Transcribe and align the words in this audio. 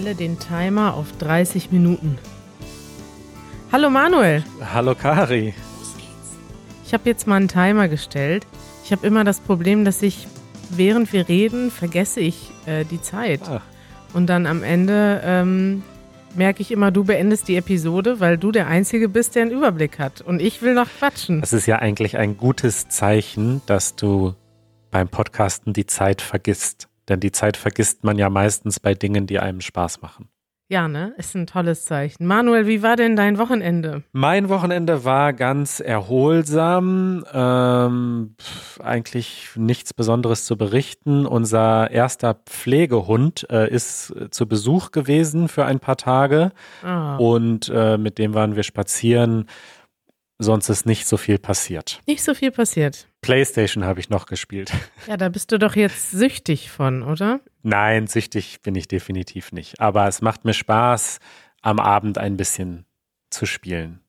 stelle 0.00 0.14
den 0.14 0.38
Timer 0.38 0.94
auf 0.94 1.12
30 1.18 1.72
Minuten. 1.72 2.16
Hallo 3.70 3.90
Manuel. 3.90 4.42
Hallo 4.72 4.94
Kari. 4.94 5.52
Ich 6.86 6.94
habe 6.94 7.02
jetzt 7.04 7.26
mal 7.26 7.36
einen 7.36 7.48
Timer 7.48 7.86
gestellt. 7.86 8.46
Ich 8.82 8.92
habe 8.92 9.06
immer 9.06 9.24
das 9.24 9.40
Problem, 9.40 9.84
dass 9.84 10.00
ich, 10.00 10.26
während 10.70 11.12
wir 11.12 11.28
reden, 11.28 11.70
vergesse 11.70 12.20
ich 12.20 12.50
äh, 12.64 12.86
die 12.86 13.02
Zeit. 13.02 13.42
Ach. 13.44 13.60
Und 14.14 14.28
dann 14.28 14.46
am 14.46 14.62
Ende 14.62 15.20
ähm, 15.22 15.82
merke 16.34 16.62
ich 16.62 16.72
immer, 16.72 16.90
du 16.90 17.04
beendest 17.04 17.48
die 17.48 17.56
Episode, 17.56 18.20
weil 18.20 18.38
du 18.38 18.52
der 18.52 18.68
Einzige 18.68 19.06
bist, 19.10 19.34
der 19.34 19.42
einen 19.42 19.50
Überblick 19.50 19.98
hat. 19.98 20.22
Und 20.22 20.40
ich 20.40 20.62
will 20.62 20.72
noch 20.72 20.88
quatschen. 20.88 21.42
Das 21.42 21.52
ist 21.52 21.66
ja 21.66 21.78
eigentlich 21.78 22.16
ein 22.16 22.38
gutes 22.38 22.88
Zeichen, 22.88 23.60
dass 23.66 23.96
du 23.96 24.34
beim 24.90 25.08
Podcasten 25.08 25.74
die 25.74 25.84
Zeit 25.84 26.22
vergisst. 26.22 26.89
Denn 27.10 27.20
die 27.20 27.32
Zeit 27.32 27.56
vergisst 27.58 28.04
man 28.04 28.16
ja 28.16 28.30
meistens 28.30 28.80
bei 28.80 28.94
Dingen, 28.94 29.26
die 29.26 29.38
einem 29.40 29.60
Spaß 29.60 30.00
machen. 30.00 30.30
Ja, 30.70 30.86
ne? 30.86 31.14
Ist 31.16 31.34
ein 31.34 31.48
tolles 31.48 31.84
Zeichen. 31.84 32.24
Manuel, 32.24 32.68
wie 32.68 32.80
war 32.80 32.94
denn 32.94 33.16
dein 33.16 33.38
Wochenende? 33.38 34.04
Mein 34.12 34.48
Wochenende 34.48 35.04
war 35.04 35.32
ganz 35.32 35.80
erholsam. 35.80 37.24
Ähm, 37.32 38.36
eigentlich 38.78 39.50
nichts 39.56 39.92
Besonderes 39.92 40.44
zu 40.44 40.56
berichten. 40.56 41.26
Unser 41.26 41.90
erster 41.90 42.34
Pflegehund 42.34 43.48
äh, 43.50 43.68
ist 43.68 44.14
zu 44.30 44.46
Besuch 44.46 44.92
gewesen 44.92 45.48
für 45.48 45.64
ein 45.64 45.80
paar 45.80 45.96
Tage 45.96 46.52
Ah, 46.84 47.16
und 47.16 47.68
äh, 47.74 47.98
mit 47.98 48.18
dem 48.18 48.34
waren 48.34 48.54
wir 48.54 48.62
spazieren. 48.62 49.46
Sonst 50.42 50.70
ist 50.70 50.86
nicht 50.86 51.06
so 51.06 51.18
viel 51.18 51.38
passiert. 51.38 52.00
nicht 52.06 52.22
so 52.24 52.32
viel 52.34 52.50
passiert. 52.50 53.06
Playstation 53.20 53.84
habe 53.84 54.00
ich 54.00 54.08
noch 54.08 54.24
gespielt. 54.26 54.72
Ja, 55.06 55.16
da 55.16 55.28
bist 55.28 55.52
du 55.52 55.58
doch 55.58 55.76
jetzt 55.76 56.10
süchtig 56.12 56.70
von, 56.70 57.02
oder? 57.02 57.40
Nein, 57.62 58.06
süchtig 58.06 58.62
bin 58.62 58.74
ich 58.74 58.88
definitiv 58.88 59.52
nicht. 59.52 59.80
Aber 59.80 60.06
es 60.08 60.22
macht 60.22 60.44
mir 60.44 60.54
Spaß, 60.54 61.18
am 61.62 61.78
Abend 61.78 62.16
ein 62.16 62.36
bisschen 62.36 62.86
zu 63.28 63.44
spielen. 63.46 64.00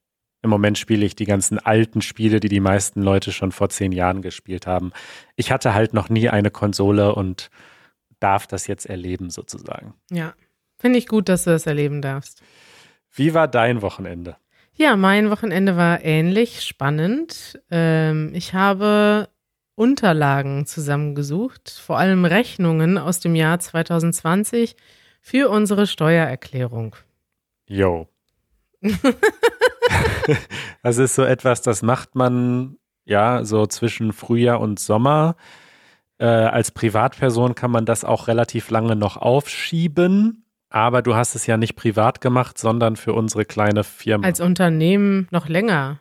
Im 0.42 0.50
Moment 0.50 0.78
spiele 0.78 1.06
ich 1.06 1.16
die 1.16 1.26
ganzen 1.26 1.60
alten 1.60 2.02
Spiele, 2.02 2.40
die 2.40 2.50
die 2.50 2.60
meisten 2.60 3.02
Leute 3.02 3.32
schon 3.32 3.52
vor 3.52 3.70
zehn 3.70 3.92
Jahren 3.92 4.22
gespielt 4.22 4.68
haben. 4.68 4.92
Ich 5.36 5.52
hatte 5.52 5.74
halt 5.74 5.94
noch 5.94 6.10
nie 6.10 6.30
eine 6.30 6.50
Konsole 6.50 7.14
und 7.14 7.50
darf 8.20 8.48
das 8.48 8.68
jetzt 8.68 8.86
erleben 8.86 9.30
sozusagen. 9.30 9.94
Ja. 10.12 10.34
Finde 10.80 10.98
ich 10.98 11.08
gut, 11.08 11.30
dass 11.30 11.44
du 11.44 11.52
das 11.52 11.68
erleben 11.68 12.02
darfst. 12.02 12.42
Wie 13.14 13.34
war 13.34 13.48
dein 13.48 13.82
Wochenende? 13.82 14.38
Ja, 14.76 14.96
mein 14.96 15.30
Wochenende 15.30 15.76
war 15.76 16.04
ähnlich 16.04 16.62
spannend. 16.62 17.60
Ähm, 17.70 18.32
ich 18.34 18.54
habe 18.54 19.30
Unterlagen 19.76 20.66
zusammengesucht, 20.66 21.70
vor 21.70 21.98
allem 21.98 22.26
Rechnungen 22.26 22.98
aus 22.98 23.20
dem 23.20 23.36
Jahr 23.36 23.60
2020 23.60 24.76
für 25.22 25.50
unsere 25.50 25.88
Steuererklärung. 25.88 26.96
Yo. 27.66 28.08
das 30.84 30.98
ist 30.98 31.16
so 31.16 31.24
etwas, 31.24 31.62
das 31.62 31.82
macht 31.82 32.16
man 32.16 32.78
ja 33.06 33.44
so 33.44 33.68
zwischen 33.68 34.14
Frühjahr 34.14 34.60
und 34.60 34.80
Sommer. 34.80 35.36
Äh, 36.18 36.26
als 36.26 36.72
Privatperson 36.72 37.56
kann 37.56 37.72
man 37.72 37.86
das 37.86 38.04
auch 38.04 38.28
relativ 38.28 38.70
lange 38.70 38.96
noch 38.96 39.18
aufschieben. 39.18 40.41
Aber 40.72 41.02
du 41.02 41.16
hast 41.16 41.36
es 41.36 41.46
ja 41.46 41.58
nicht 41.58 41.76
privat 41.76 42.22
gemacht, 42.22 42.58
sondern 42.58 42.96
für 42.96 43.14
unsere 43.14 43.46
kleine 43.46 43.84
Firma. 43.84 44.26
Als 44.26 44.40
Unternehmen 44.40 45.28
noch 45.30 45.48
länger. 45.48 46.00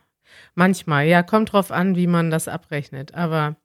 Manchmal, 0.55 1.07
ja, 1.07 1.23
kommt 1.23 1.51
drauf 1.51 1.71
an, 1.71 1.95
wie 1.95 2.07
man 2.07 2.31
das 2.31 2.47
abrechnet. 2.47 3.13
Aber 3.13 3.57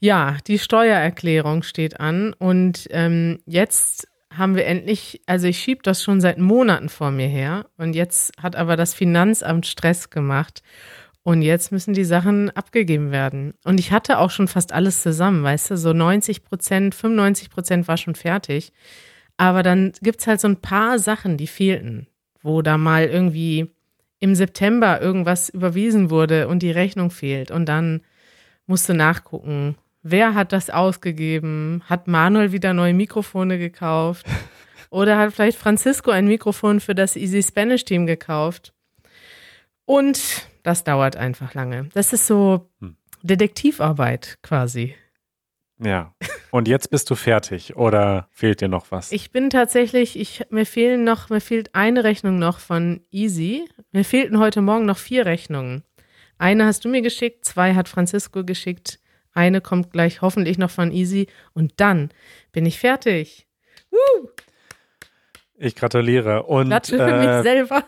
ja, 0.00 0.38
die 0.46 0.58
Steuererklärung 0.58 1.62
steht 1.62 2.00
an 2.00 2.32
und 2.32 2.88
ähm, 2.90 3.40
jetzt 3.44 4.08
haben 4.34 4.56
wir 4.56 4.64
endlich, 4.64 5.20
also 5.26 5.46
ich 5.46 5.58
schiebe 5.58 5.82
das 5.82 6.02
schon 6.02 6.20
seit 6.20 6.38
Monaten 6.38 6.88
vor 6.88 7.10
mir 7.10 7.26
her 7.26 7.66
und 7.76 7.94
jetzt 7.94 8.32
hat 8.40 8.56
aber 8.56 8.76
das 8.76 8.94
Finanzamt 8.94 9.66
Stress 9.66 10.08
gemacht 10.08 10.62
und 11.22 11.42
jetzt 11.42 11.70
müssen 11.70 11.92
die 11.92 12.04
Sachen 12.04 12.48
abgegeben 12.50 13.10
werden. 13.10 13.54
Und 13.64 13.78
ich 13.78 13.92
hatte 13.92 14.18
auch 14.18 14.30
schon 14.30 14.48
fast 14.48 14.72
alles 14.72 15.02
zusammen, 15.02 15.42
weißt 15.42 15.72
du, 15.72 15.76
so 15.76 15.92
90 15.92 16.44
Prozent, 16.44 16.94
95 16.94 17.50
Prozent 17.50 17.88
war 17.88 17.98
schon 17.98 18.14
fertig. 18.14 18.72
Aber 19.40 19.62
dann 19.62 19.92
gibt's 20.02 20.26
halt 20.26 20.38
so 20.38 20.48
ein 20.48 20.60
paar 20.60 20.98
Sachen, 20.98 21.38
die 21.38 21.46
fehlten, 21.46 22.06
wo 22.42 22.60
da 22.60 22.76
mal 22.76 23.06
irgendwie 23.06 23.70
im 24.18 24.34
September 24.34 25.00
irgendwas 25.00 25.48
überwiesen 25.48 26.10
wurde 26.10 26.46
und 26.46 26.62
die 26.62 26.70
Rechnung 26.70 27.10
fehlt. 27.10 27.50
Und 27.50 27.64
dann 27.64 28.02
musst 28.66 28.86
du 28.90 28.92
nachgucken, 28.92 29.76
wer 30.02 30.34
hat 30.34 30.52
das 30.52 30.68
ausgegeben? 30.68 31.82
Hat 31.86 32.06
Manuel 32.06 32.52
wieder 32.52 32.74
neue 32.74 32.92
Mikrofone 32.92 33.56
gekauft? 33.58 34.26
Oder 34.90 35.16
hat 35.16 35.32
vielleicht 35.32 35.56
Francisco 35.56 36.10
ein 36.10 36.28
Mikrofon 36.28 36.78
für 36.78 36.94
das 36.94 37.16
Easy 37.16 37.42
Spanish 37.42 37.86
Team 37.86 38.04
gekauft? 38.04 38.74
Und 39.86 40.20
das 40.64 40.84
dauert 40.84 41.16
einfach 41.16 41.54
lange. 41.54 41.88
Das 41.94 42.12
ist 42.12 42.26
so 42.26 42.68
Hm. 42.80 42.94
Detektivarbeit 43.22 44.36
quasi. 44.42 44.96
Ja. 45.82 46.14
Und 46.50 46.66
jetzt 46.66 46.90
bist 46.90 47.08
du 47.10 47.14
fertig 47.14 47.76
oder 47.76 48.28
fehlt 48.32 48.60
dir 48.60 48.68
noch 48.68 48.90
was? 48.90 49.12
Ich 49.12 49.30
bin 49.30 49.50
tatsächlich, 49.50 50.18
ich, 50.18 50.44
mir 50.50 50.66
fehlen 50.66 51.04
noch, 51.04 51.30
mir 51.30 51.40
fehlt 51.40 51.74
eine 51.74 52.02
Rechnung 52.02 52.38
noch 52.38 52.58
von 52.58 53.00
Easy. 53.10 53.64
Mir 53.92 54.04
fehlten 54.04 54.38
heute 54.38 54.60
Morgen 54.60 54.84
noch 54.84 54.98
vier 54.98 55.26
Rechnungen. 55.26 55.84
Eine 56.38 56.66
hast 56.66 56.84
du 56.84 56.88
mir 56.88 57.02
geschickt, 57.02 57.44
zwei 57.44 57.74
hat 57.74 57.88
Francisco 57.88 58.44
geschickt, 58.44 58.98
eine 59.32 59.60
kommt 59.60 59.92
gleich 59.92 60.22
hoffentlich 60.22 60.58
noch 60.58 60.70
von 60.70 60.90
Easy 60.90 61.28
und 61.52 61.74
dann 61.76 62.10
bin 62.50 62.66
ich 62.66 62.78
fertig. 62.78 63.46
Woo! 63.90 64.30
ich 65.60 65.76
gratuliere. 65.76 66.44
Und 66.44 66.68
für 66.86 66.96
mich 66.96 67.28
äh, 67.28 67.42
selber. 67.42 67.84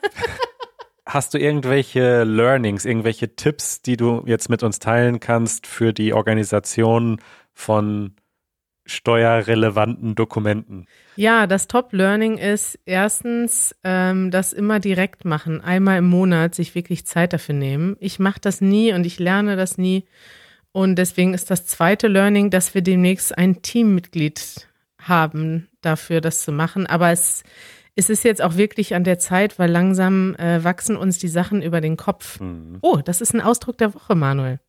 Hast 1.06 1.34
du 1.34 1.38
irgendwelche 1.38 2.22
Learnings, 2.22 2.84
irgendwelche 2.84 3.34
Tipps, 3.34 3.82
die 3.82 3.96
du 3.96 4.22
jetzt 4.26 4.48
mit 4.48 4.62
uns 4.62 4.78
teilen 4.78 5.18
kannst 5.18 5.66
für 5.66 5.92
die 5.92 6.12
Organisation 6.12 7.20
von 7.54 8.14
steuerrelevanten 8.84 10.14
Dokumenten? 10.14 10.86
Ja, 11.16 11.46
das 11.46 11.68
Top-Learning 11.68 12.38
ist 12.38 12.78
erstens, 12.84 13.74
ähm, 13.84 14.30
das 14.30 14.52
immer 14.52 14.80
direkt 14.80 15.24
machen, 15.24 15.60
einmal 15.60 15.98
im 15.98 16.08
Monat 16.08 16.54
sich 16.54 16.74
wirklich 16.74 17.06
Zeit 17.06 17.32
dafür 17.32 17.54
nehmen. 17.54 17.96
Ich 18.00 18.18
mache 18.18 18.40
das 18.40 18.60
nie 18.60 18.92
und 18.92 19.06
ich 19.06 19.18
lerne 19.18 19.56
das 19.56 19.78
nie. 19.78 20.04
Und 20.72 20.96
deswegen 20.96 21.34
ist 21.34 21.50
das 21.50 21.66
zweite 21.66 22.08
Learning, 22.08 22.50
dass 22.50 22.74
wir 22.74 22.82
demnächst 22.82 23.36
ein 23.36 23.60
Teammitglied 23.62 24.68
haben, 24.98 25.68
dafür 25.82 26.20
das 26.20 26.42
zu 26.42 26.52
machen. 26.52 26.86
Aber 26.86 27.10
es, 27.10 27.44
es 27.94 28.08
ist 28.08 28.24
jetzt 28.24 28.40
auch 28.40 28.56
wirklich 28.56 28.94
an 28.94 29.04
der 29.04 29.18
Zeit, 29.18 29.58
weil 29.58 29.70
langsam 29.70 30.34
äh, 30.36 30.64
wachsen 30.64 30.96
uns 30.96 31.18
die 31.18 31.28
Sachen 31.28 31.60
über 31.60 31.80
den 31.80 31.96
Kopf. 31.96 32.40
Hm. 32.40 32.78
Oh, 32.80 33.00
das 33.04 33.20
ist 33.20 33.34
ein 33.34 33.42
Ausdruck 33.42 33.76
der 33.78 33.94
Woche, 33.94 34.14
Manuel. 34.14 34.60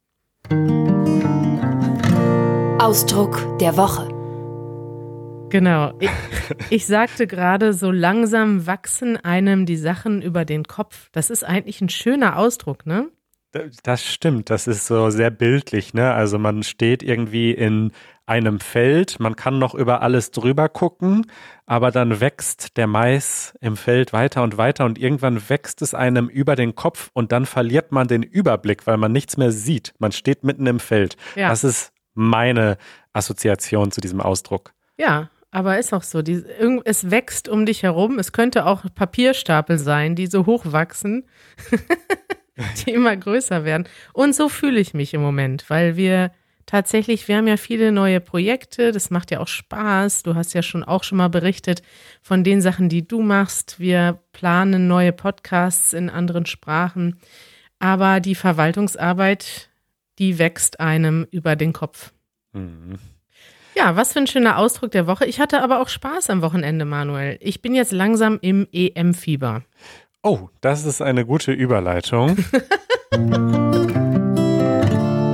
Ausdruck 2.83 3.59
der 3.59 3.77
Woche. 3.77 4.09
Genau. 5.49 5.93
Ich, 6.01 6.09
ich 6.69 6.85
sagte 6.85 7.27
gerade, 7.27 7.71
so 7.71 7.91
langsam 7.91 8.67
wachsen 8.67 9.15
einem 9.15 9.65
die 9.65 9.77
Sachen 9.77 10.21
über 10.21 10.43
den 10.43 10.65
Kopf. 10.65 11.07
Das 11.13 11.29
ist 11.29 11.45
eigentlich 11.45 11.79
ein 11.79 11.87
schöner 11.87 12.37
Ausdruck, 12.37 12.85
ne? 12.85 13.09
Das 13.83 14.03
stimmt, 14.03 14.49
das 14.49 14.67
ist 14.67 14.85
so 14.85 15.11
sehr 15.11 15.29
bildlich, 15.29 15.93
ne? 15.93 16.13
Also 16.13 16.37
man 16.37 16.61
steht 16.63 17.03
irgendwie 17.03 17.51
in 17.51 17.93
einem 18.25 18.59
Feld, 18.59 19.17
man 19.17 19.37
kann 19.37 19.59
noch 19.59 19.75
über 19.75 20.01
alles 20.01 20.31
drüber 20.31 20.67
gucken, 20.67 21.27
aber 21.65 21.89
dann 21.91 22.19
wächst 22.19 22.75
der 22.75 22.87
Mais 22.87 23.53
im 23.61 23.77
Feld 23.77 24.11
weiter 24.11 24.43
und 24.43 24.57
weiter 24.57 24.83
und 24.83 24.99
irgendwann 24.99 25.49
wächst 25.49 25.81
es 25.81 25.93
einem 25.93 26.27
über 26.27 26.57
den 26.57 26.75
Kopf 26.75 27.11
und 27.13 27.31
dann 27.31 27.45
verliert 27.45 27.93
man 27.93 28.09
den 28.09 28.23
Überblick, 28.23 28.87
weil 28.87 28.97
man 28.97 29.13
nichts 29.13 29.37
mehr 29.37 29.53
sieht. 29.53 29.93
Man 29.99 30.11
steht 30.11 30.43
mitten 30.43 30.67
im 30.67 30.81
Feld. 30.81 31.15
Ja. 31.35 31.47
Das 31.47 31.63
ist 31.63 31.92
meine 32.13 32.77
Assoziation 33.13 33.91
zu 33.91 34.01
diesem 34.01 34.21
Ausdruck. 34.21 34.73
Ja, 34.97 35.29
aber 35.51 35.77
ist 35.77 35.93
auch 35.93 36.03
so. 36.03 36.21
Die, 36.23 36.43
es 36.83 37.11
wächst 37.11 37.47
um 37.47 37.65
dich 37.65 37.83
herum. 37.83 38.17
Es 38.17 38.31
könnte 38.31 38.65
auch 38.65 38.83
Papierstapel 38.95 39.77
sein, 39.77 40.15
die 40.15 40.25
so 40.25 40.47
hoch 40.47 40.63
wachsen, 40.65 41.25
die 42.85 42.91
immer 42.91 43.15
größer 43.15 43.63
werden. 43.63 43.87
Und 44.13 44.35
so 44.35 44.49
fühle 44.49 44.79
ich 44.79 44.95
mich 44.95 45.13
im 45.13 45.21
Moment, 45.21 45.69
weil 45.69 45.95
wir 45.95 46.31
tatsächlich, 46.65 47.27
wir 47.27 47.37
haben 47.37 47.47
ja 47.47 47.57
viele 47.57 47.91
neue 47.91 48.19
Projekte. 48.19 48.91
Das 48.91 49.11
macht 49.11 49.29
ja 49.29 49.39
auch 49.39 49.47
Spaß. 49.47 50.23
Du 50.23 50.33
hast 50.33 50.53
ja 50.53 50.63
schon 50.63 50.83
auch 50.83 51.03
schon 51.03 51.19
mal 51.19 51.29
berichtet 51.29 51.83
von 52.23 52.43
den 52.43 52.61
Sachen, 52.61 52.89
die 52.89 53.07
du 53.07 53.21
machst. 53.21 53.79
Wir 53.79 54.19
planen 54.31 54.87
neue 54.87 55.11
Podcasts 55.11 55.93
in 55.93 56.09
anderen 56.09 56.47
Sprachen. 56.47 57.19
Aber 57.77 58.21
die 58.21 58.35
Verwaltungsarbeit, 58.35 59.69
die 60.19 60.39
wächst 60.39 60.79
einem 60.79 61.27
über 61.31 61.55
den 61.55 61.73
Kopf. 61.73 62.13
Mhm. 62.53 62.99
Ja, 63.75 63.95
was 63.95 64.13
für 64.13 64.19
ein 64.19 64.27
schöner 64.27 64.57
Ausdruck 64.59 64.91
der 64.91 65.07
Woche. 65.07 65.25
Ich 65.25 65.39
hatte 65.39 65.61
aber 65.63 65.81
auch 65.81 65.89
Spaß 65.89 66.29
am 66.29 66.41
Wochenende, 66.43 66.85
Manuel. 66.85 67.37
Ich 67.41 67.61
bin 67.61 67.73
jetzt 67.73 67.91
langsam 67.91 68.37
im 68.41 68.67
EM-Fieber. 68.71 69.63
Oh, 70.21 70.49
das 70.61 70.85
ist 70.85 71.01
eine 71.01 71.25
gute 71.25 71.51
Überleitung. 71.51 72.37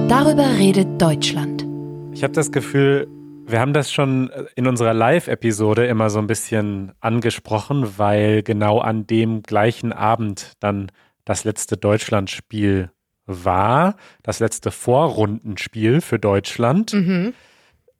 Darüber 0.08 0.48
redet 0.58 1.02
Deutschland. 1.02 1.66
Ich 2.14 2.24
habe 2.24 2.34
das 2.34 2.52
Gefühl, 2.52 3.08
Wir 3.50 3.60
haben 3.60 3.74
das 3.74 3.92
schon 3.92 4.30
in 4.56 4.68
unserer 4.68 4.94
Live-Episode 4.94 5.88
immer 5.88 6.12
so 6.12 6.20
ein 6.20 6.28
bisschen 6.28 6.92
angesprochen, 7.00 7.98
weil 7.98 8.44
genau 8.44 8.78
an 8.78 9.08
dem 9.08 9.42
gleichen 9.42 9.92
Abend 9.92 10.54
dann 10.60 10.92
das 11.26 11.46
letzte 11.46 11.76
Deutschlandspiel 11.76 12.92
war, 13.30 13.96
das 14.24 14.40
letzte 14.40 14.72
Vorrundenspiel 14.72 16.02
für 16.02 16.20
Deutschland. 16.20 16.94
Mhm. 16.94 17.34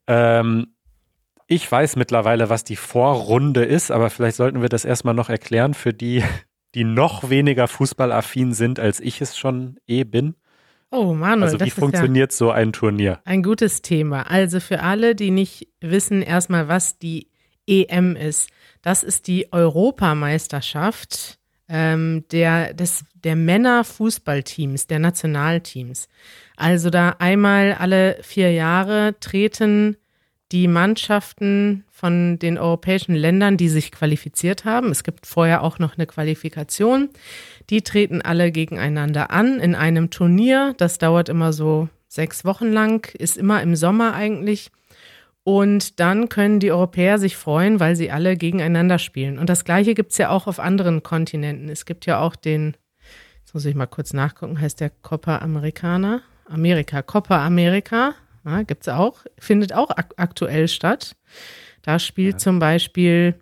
Ähm, 0.06 0.66
ich 1.46 1.70
weiß 1.70 1.96
mittlerweile, 1.96 2.48
was 2.50 2.64
die 2.64 2.76
Vorrunde 2.76 3.64
ist, 3.64 3.90
aber 3.90 4.10
vielleicht 4.10 4.36
sollten 4.36 4.60
wir 4.62 4.68
das 4.68 4.84
erstmal 4.84 5.14
noch 5.14 5.30
erklären 5.30 5.74
für 5.74 5.92
die, 5.94 6.22
die 6.74 6.84
noch 6.84 7.30
weniger 7.30 7.66
fußballaffin 7.68 8.52
sind, 8.52 8.78
als 8.78 9.00
ich 9.00 9.20
es 9.20 9.36
schon 9.36 9.78
eh 9.86 10.04
bin. 10.04 10.34
Oh, 10.92 11.14
Manuel, 11.14 11.44
Also 11.44 11.60
wie 11.60 11.68
ist 11.68 11.76
ja 11.76 11.80
funktioniert 11.80 12.32
so 12.32 12.50
ein 12.50 12.72
Turnier? 12.72 13.20
ein 13.24 13.42
gutes 13.42 13.82
Thema. 13.82 14.30
Also 14.30 14.60
für 14.60 14.80
alle, 14.82 15.14
die 15.14 15.30
nicht 15.30 15.68
wissen, 15.80 16.22
erstmal, 16.22 16.68
was 16.68 16.98
die 16.98 17.28
EM 17.66 18.16
ist. 18.16 18.50
Das 18.82 19.02
ist 19.04 19.26
die 19.28 19.52
Europameisterschaft 19.52 21.38
ähm, 21.70 22.24
der, 22.32 22.74
des, 22.74 23.04
der 23.14 23.36
Männerfußballteams, 23.36 24.88
der 24.88 24.98
Nationalteams. 24.98 26.08
Also 26.56 26.90
da 26.90 27.16
einmal 27.18 27.74
alle 27.74 28.18
vier 28.22 28.52
Jahre 28.52 29.14
treten 29.20 29.96
die 30.52 30.66
Mannschaften 30.66 31.84
von 31.90 32.38
den 32.38 32.58
europäischen 32.58 33.14
Ländern, 33.14 33.56
die 33.56 33.68
sich 33.68 33.92
qualifiziert 33.92 34.64
haben. 34.64 34.90
Es 34.90 35.04
gibt 35.04 35.26
vorher 35.26 35.62
auch 35.62 35.78
noch 35.78 35.96
eine 35.96 36.06
Qualifikation. 36.06 37.10
Die 37.70 37.82
treten 37.82 38.20
alle 38.20 38.50
gegeneinander 38.50 39.30
an 39.30 39.60
in 39.60 39.76
einem 39.76 40.10
Turnier. 40.10 40.74
Das 40.76 40.98
dauert 40.98 41.28
immer 41.28 41.52
so 41.52 41.88
sechs 42.08 42.44
Wochen 42.44 42.72
lang, 42.72 43.14
ist 43.14 43.38
immer 43.38 43.62
im 43.62 43.76
Sommer 43.76 44.14
eigentlich. 44.14 44.72
Und 45.42 46.00
dann 46.00 46.28
können 46.28 46.60
die 46.60 46.70
Europäer 46.70 47.18
sich 47.18 47.36
freuen, 47.36 47.80
weil 47.80 47.96
sie 47.96 48.10
alle 48.10 48.36
gegeneinander 48.36 48.98
spielen. 48.98 49.38
Und 49.38 49.48
das 49.48 49.64
Gleiche 49.64 49.94
gibt 49.94 50.12
es 50.12 50.18
ja 50.18 50.28
auch 50.30 50.46
auf 50.46 50.60
anderen 50.60 51.02
Kontinenten. 51.02 51.68
Es 51.68 51.86
gibt 51.86 52.06
ja 52.06 52.20
auch 52.20 52.36
den, 52.36 52.76
jetzt 53.40 53.54
muss 53.54 53.64
ich 53.64 53.74
mal 53.74 53.86
kurz 53.86 54.12
nachgucken, 54.12 54.60
heißt 54.60 54.80
der 54.80 54.90
Copa 54.90 55.38
Americana? 55.38 56.22
Amerika, 56.44 57.00
Copa 57.02 57.46
America, 57.46 58.14
ja, 58.44 58.62
gibt 58.62 58.82
es 58.82 58.88
auch, 58.88 59.24
findet 59.38 59.72
auch 59.72 59.90
ak 59.90 60.14
aktuell 60.16 60.68
statt. 60.68 61.16
Da 61.82 61.98
spielt 61.98 62.40
zum 62.40 62.58
Beispiel, 62.58 63.34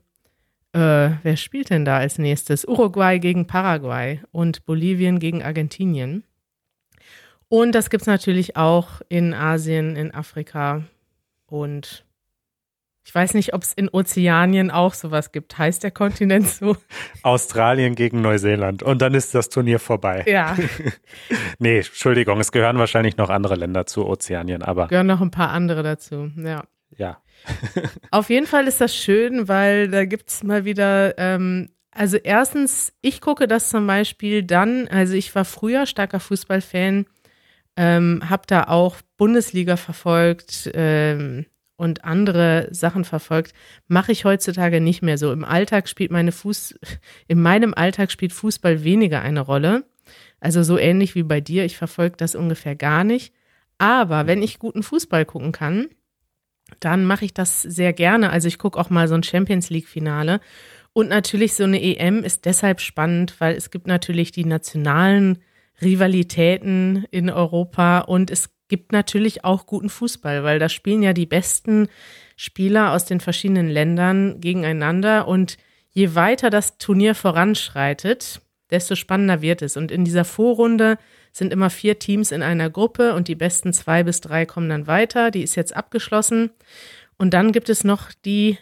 äh, 0.73 1.11
wer 1.23 1.37
spielt 1.37 1.71
denn 1.71 1.85
da 1.85 1.99
als 1.99 2.19
nächstes? 2.19 2.67
Uruguay 2.67 3.19
gegen 3.19 3.47
Paraguay 3.47 4.21
und 4.31 4.67
Bolivien 4.67 5.19
gegen 5.19 5.43
Argentinien. 5.43 6.25
Und 7.49 7.75
das 7.75 7.89
gibt 7.89 8.03
es 8.03 8.07
natürlich 8.07 8.57
auch 8.57 9.01
in 9.09 9.33
Asien, 9.33 9.97
in 9.97 10.13
Afrika 10.13 10.85
und 11.49 12.05
ich 13.09 13.15
weiß 13.15 13.33
nicht, 13.33 13.55
ob 13.55 13.63
es 13.63 13.73
in 13.73 13.89
Ozeanien 13.89 14.71
auch 14.71 14.93
sowas 14.93 15.33
gibt. 15.33 15.57
Heißt 15.57 15.83
der 15.83 15.91
Kontinent 15.91 16.47
so? 16.47 16.77
Australien 17.23 17.95
gegen 17.95 18.21
Neuseeland 18.21 18.83
und 18.83 19.01
dann 19.01 19.15
ist 19.15 19.35
das 19.35 19.49
Turnier 19.49 19.79
vorbei. 19.79 20.25
Ja, 20.27 20.55
Nee, 21.59 21.79
Entschuldigung, 21.79 22.39
es 22.39 22.53
gehören 22.53 22.79
wahrscheinlich 22.79 23.17
noch 23.17 23.31
andere 23.31 23.55
Länder 23.55 23.87
zu 23.87 24.07
Ozeanien, 24.07 24.63
aber 24.63 24.89
gehören 24.89 25.07
noch 25.07 25.23
ein 25.23 25.31
paar 25.31 25.51
andere 25.51 25.83
dazu. 25.83 26.31
Ja. 26.37 26.65
ja. 26.99 27.23
Auf 28.11 28.29
jeden 28.29 28.47
Fall 28.47 28.67
ist 28.67 28.83
das 28.83 28.95
schön, 28.95 29.49
weil 29.49 29.89
da 29.89 30.05
gibt 30.05 30.29
es 30.29 30.43
mal 30.43 30.67
wieder, 30.67 31.17
ähm, 31.17 31.71
also 31.91 32.19
erstens, 32.19 32.93
ich 33.01 33.23
gucke 33.23 33.49
das 33.49 33.71
zum 33.71 33.87
Beispiel 33.87 34.43
dann, 34.43 34.87
also 34.89 35.15
ich 35.15 35.35
war 35.35 35.47
früher 35.47 35.87
starker 35.87 36.21
Fußballfan, 36.21 37.07
ähm, 37.79 38.29
habe 38.29 38.43
da 38.49 38.65
auch 38.65 38.97
Bundesliga 39.17 39.77
verfolgt 39.77 40.69
ähm, 40.75 41.47
und 41.77 42.05
andere 42.05 42.67
Sachen 42.73 43.05
verfolgt, 43.05 43.55
mache 43.87 44.11
ich 44.11 44.25
heutzutage 44.25 44.81
nicht 44.81 45.01
mehr 45.01 45.17
so. 45.17 45.33
Im 45.33 45.45
Alltag 45.45 45.89
spielt 45.89 46.11
meine 46.11 46.33
Fuß, 46.33 46.75
in 47.29 47.41
meinem 47.41 47.73
Alltag 47.73 48.11
spielt 48.11 48.33
Fußball 48.33 48.83
weniger 48.83 49.23
eine 49.23 49.41
Rolle. 49.41 49.85
Also 50.41 50.65
so 50.65 50.77
ähnlich 50.77 51.15
wie 51.15 51.23
bei 51.23 51.41
dir, 51.41 51.65
ich 51.65 51.77
verfolge 51.77 52.17
das 52.17 52.35
ungefähr 52.35 52.75
gar 52.75 53.05
nicht. 53.05 53.33
Aber 53.79 54.27
wenn 54.27 54.43
ich 54.43 54.59
guten 54.59 54.83
Fußball 54.83 55.25
gucken 55.25 55.53
kann, 55.53 55.87
dann 56.81 57.05
mache 57.05 57.27
ich 57.27 57.33
das 57.33 57.63
sehr 57.63 57.93
gerne. 57.93 58.31
Also 58.31 58.49
ich 58.49 58.59
gucke 58.59 58.79
auch 58.79 58.91
mal 58.91 59.07
so 59.07 59.15
ein 59.15 59.23
Champions 59.23 59.71
League-Finale. 59.71 60.41
Und 60.93 61.09
natürlich 61.09 61.55
so 61.55 61.63
eine 61.63 61.81
EM 61.81 62.25
ist 62.25 62.45
deshalb 62.45 62.81
spannend, 62.81 63.37
weil 63.39 63.55
es 63.55 63.71
gibt 63.71 63.87
natürlich 63.87 64.33
die 64.33 64.45
nationalen 64.45 65.39
Rivalitäten 65.81 67.07
in 67.11 67.31
Europa 67.31 68.01
und 68.01 68.31
es 68.31 68.51
gibt 68.69 68.93
natürlich 68.93 69.45
auch 69.45 69.67
guten 69.67 69.89
Fußball, 69.89 70.45
weil 70.45 70.59
da 70.59 70.69
spielen 70.69 71.03
ja 71.03 71.13
die 71.13 71.27
besten 71.27 71.89
Spieler 72.37 72.93
aus 72.93 73.05
den 73.05 73.21
verschiedenen 73.21 73.69
Ländern 73.69 74.41
gegeneinander 74.41 75.27
und 75.27 75.57
je 75.91 76.15
weiter 76.15 76.51
das 76.51 76.79
Turnier 76.79 77.15
voranschreitet, 77.15 78.41
desto 78.71 78.95
spannender 78.95 79.41
wird 79.41 79.63
es. 79.63 79.77
Und 79.77 79.91
in 79.91 80.05
dieser 80.05 80.25
Vorrunde 80.25 80.99
sind 81.33 81.53
immer 81.53 81.71
vier 81.71 81.99
Teams 81.99 82.31
in 82.33 82.43
einer 82.43 82.71
Gruppe 82.71 83.15
und 83.15 83.29
die 83.29 83.35
besten 83.35 83.73
zwei 83.73 84.03
bis 84.03 84.21
drei 84.21 84.47
kommen 84.47 84.69
dann 84.69 84.87
weiter. 84.87 85.31
Die 85.31 85.43
ist 85.43 85.55
jetzt 85.57 85.75
abgeschlossen. 85.75 86.51
Und 87.17 87.35
dann 87.35 87.53
gibt 87.53 87.69
es 87.69 87.85
noch 87.85 88.13
die 88.25 88.59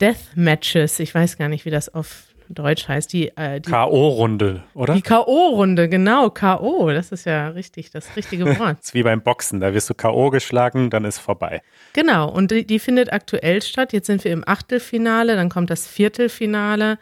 Death 0.00 0.34
Matches. 0.34 0.98
Ich 0.98 1.14
weiß 1.14 1.38
gar 1.38 1.48
nicht, 1.48 1.64
wie 1.64 1.70
das 1.70 1.92
auf 1.92 2.31
Deutsch 2.54 2.88
heißt. 2.88 3.12
Die, 3.12 3.28
äh, 3.36 3.60
die, 3.60 3.70
K.O.-Runde, 3.70 4.60
oder? 4.74 4.94
die 4.94 5.02
K.O.-Runde, 5.02 5.88
genau, 5.88 6.30
K.O. 6.30 6.90
Das 6.90 7.12
ist 7.12 7.26
ja 7.26 7.48
richtig, 7.48 7.90
das 7.90 8.16
richtige 8.16 8.46
Wort. 8.58 8.78
Das 8.78 8.86
ist 8.86 8.94
wie 8.94 9.02
beim 9.02 9.22
Boxen, 9.22 9.60
da 9.60 9.74
wirst 9.74 9.90
du 9.90 9.94
K.O. 9.94 10.30
geschlagen, 10.30 10.90
dann 10.90 11.04
ist 11.04 11.18
vorbei. 11.18 11.62
Genau, 11.92 12.30
und 12.30 12.50
die, 12.50 12.66
die 12.66 12.78
findet 12.78 13.12
aktuell 13.12 13.62
statt. 13.62 13.92
Jetzt 13.92 14.06
sind 14.06 14.24
wir 14.24 14.32
im 14.32 14.46
Achtelfinale, 14.46 15.36
dann 15.36 15.48
kommt 15.48 15.70
das 15.70 15.86
Viertelfinale, 15.86 16.98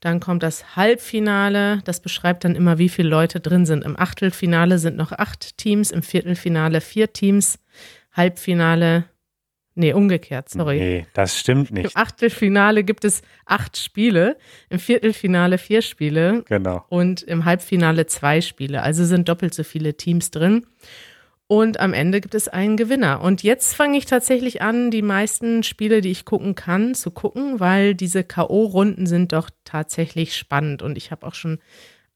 dann 0.00 0.20
kommt 0.20 0.42
das 0.42 0.76
Halbfinale. 0.76 1.80
Das 1.84 2.00
beschreibt 2.00 2.44
dann 2.44 2.54
immer, 2.54 2.78
wie 2.78 2.88
viele 2.88 3.08
Leute 3.08 3.40
drin 3.40 3.66
sind. 3.66 3.84
Im 3.84 3.98
Achtelfinale 3.98 4.78
sind 4.78 4.96
noch 4.96 5.12
acht 5.12 5.58
Teams, 5.58 5.90
im 5.90 6.02
Viertelfinale 6.02 6.80
vier 6.80 7.12
Teams, 7.12 7.58
Halbfinale, 8.12 9.04
nee, 9.74 9.92
umgekehrt, 9.92 10.48
sorry. 10.50 10.78
Nee, 10.78 11.06
das 11.14 11.38
stimmt 11.38 11.70
Im 11.70 11.76
nicht. 11.82 11.96
Achtelfinale 11.96 12.84
gibt 12.84 13.04
es 13.04 13.22
acht 13.46 13.76
Spiele, 13.76 14.36
im 14.70 14.78
Viertelfinale 14.78 15.58
vier 15.58 15.82
Spiele 15.82 16.44
Genau. 16.48 16.84
und 16.88 17.22
im 17.22 17.44
Halbfinale 17.44 18.06
zwei 18.06 18.40
Spiele. 18.40 18.82
Also 18.82 19.04
sind 19.04 19.28
doppelt 19.28 19.54
so 19.54 19.64
viele 19.64 19.96
Teams 19.96 20.30
drin. 20.30 20.66
Und 21.48 21.80
am 21.80 21.92
Ende 21.92 22.22
gibt 22.22 22.34
es 22.34 22.48
einen 22.48 22.78
Gewinner. 22.78 23.20
Und 23.20 23.42
jetzt 23.42 23.74
fange 23.74 23.98
ich 23.98 24.06
tatsächlich 24.06 24.62
an, 24.62 24.90
die 24.90 25.02
meisten 25.02 25.62
Spiele, 25.62 26.00
die 26.00 26.10
ich 26.10 26.24
gucken 26.24 26.54
kann, 26.54 26.94
zu 26.94 27.10
gucken, 27.10 27.60
weil 27.60 27.94
diese 27.94 28.24
K.O.-Runden 28.24 29.06
sind 29.06 29.32
doch 29.34 29.50
tatsächlich 29.64 30.34
spannend. 30.34 30.80
Und 30.80 30.96
ich 30.96 31.10
habe 31.10 31.26
auch 31.26 31.34
schon 31.34 31.58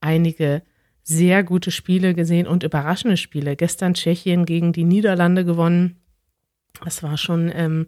einige 0.00 0.62
sehr 1.02 1.44
gute 1.44 1.70
Spiele 1.70 2.14
gesehen 2.14 2.46
und 2.46 2.62
überraschende 2.62 3.18
Spiele. 3.18 3.56
Gestern 3.56 3.92
Tschechien 3.92 4.46
gegen 4.46 4.72
die 4.72 4.84
Niederlande 4.84 5.44
gewonnen. 5.44 6.00
Das 6.84 7.02
war 7.02 7.16
schon 7.16 7.50
ähm, 7.54 7.86